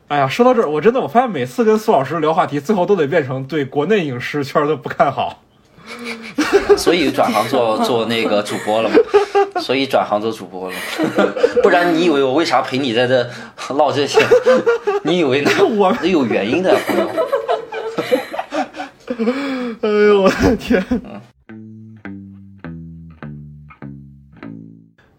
[0.09, 5.41] 哎呀，说到这儿，我真的我发现每次跟苏老师聊话题，最后都得变成对国内影视圈的不看好。
[6.75, 8.95] 所以转行做 做那个主播了嘛？
[9.61, 10.75] 所以转行做主播了，
[11.63, 13.27] 不然你以为我为啥陪你在这
[13.69, 14.19] 唠这些？
[15.03, 17.09] 你以为那我有原因的，朋友。
[19.81, 20.83] 哎呦我的天！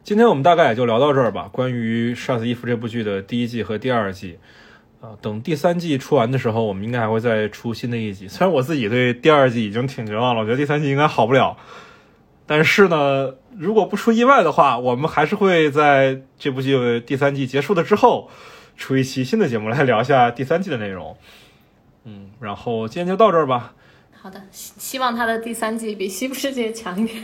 [0.09, 1.50] 今天我们大概也就聊到这儿吧。
[1.52, 4.38] 关于《杀死伊芙》这部剧的第一季和第二季。
[5.02, 8.26] 啊，等第三季出完的时候，我们应该还会再出新的一集。
[8.26, 11.59] 虽然我自己对第二季已经挺绝望了，我觉得第三季应该好不了。
[12.46, 18.30] 但是呢，如果不出意外的话，我们还是会在这部剧第三季结束了之后，
[18.78, 21.18] 出一期新的节目来聊一下第三季的内容。
[22.04, 23.74] 嗯，然后今天就到这儿吧。
[24.18, 27.22] 好的，希希望他的第三季比《西部世界》强一点。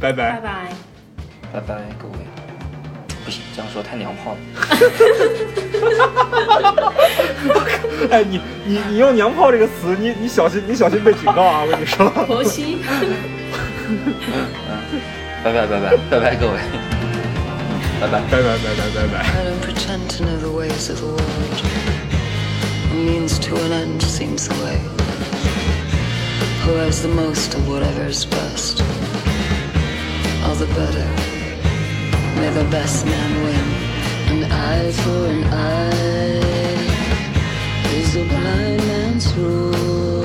[0.00, 0.40] 拜 拜拜。
[0.40, 0.72] 拜。
[1.52, 2.14] 拜拜，各位。
[3.24, 4.38] 不行，这样说太娘炮了。
[8.12, 11.62] 哎，你你你用“娘炮”这个词，你你小心你小心被警告啊！
[11.64, 12.08] 我跟你说。
[12.26, 12.78] 婆媳。
[15.42, 16.58] 拜拜拜拜拜拜各位。
[18.00, 19.14] 拜拜拜拜拜拜拜拜。
[19.24, 21.22] I don't pretend to know the ways of the world.
[22.92, 24.78] A means to an end seems the way.
[26.66, 28.80] Who has the most of whatever is best?
[30.42, 31.08] All the better.
[32.40, 33.66] May the best man win.
[34.32, 35.96] An eye for an eye
[37.94, 40.24] is a blind man's rule.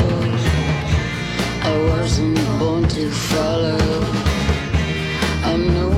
[1.62, 3.78] I wasn't born to follow.
[5.46, 5.91] I'm nobody's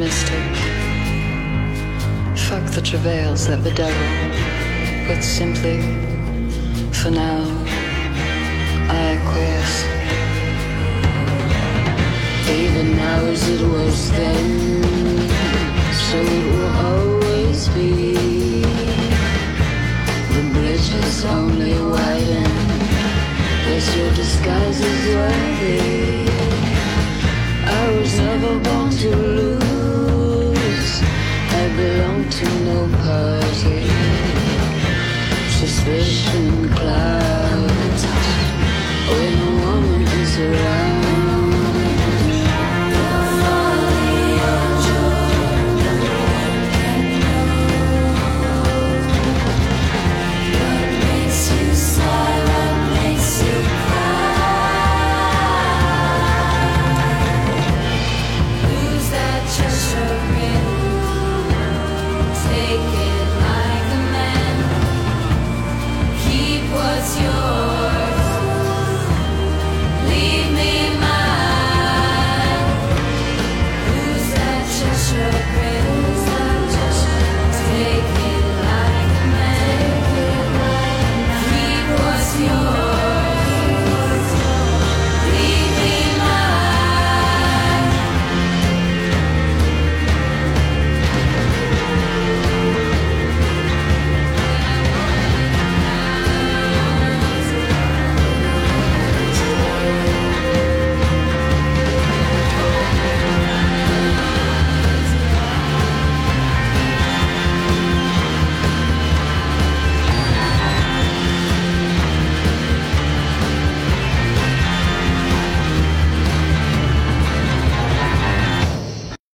[0.00, 0.56] optimistic.
[2.48, 3.94] Fuck the travails that bedevil.
[5.06, 5.80] Put simply,
[6.92, 7.59] for now,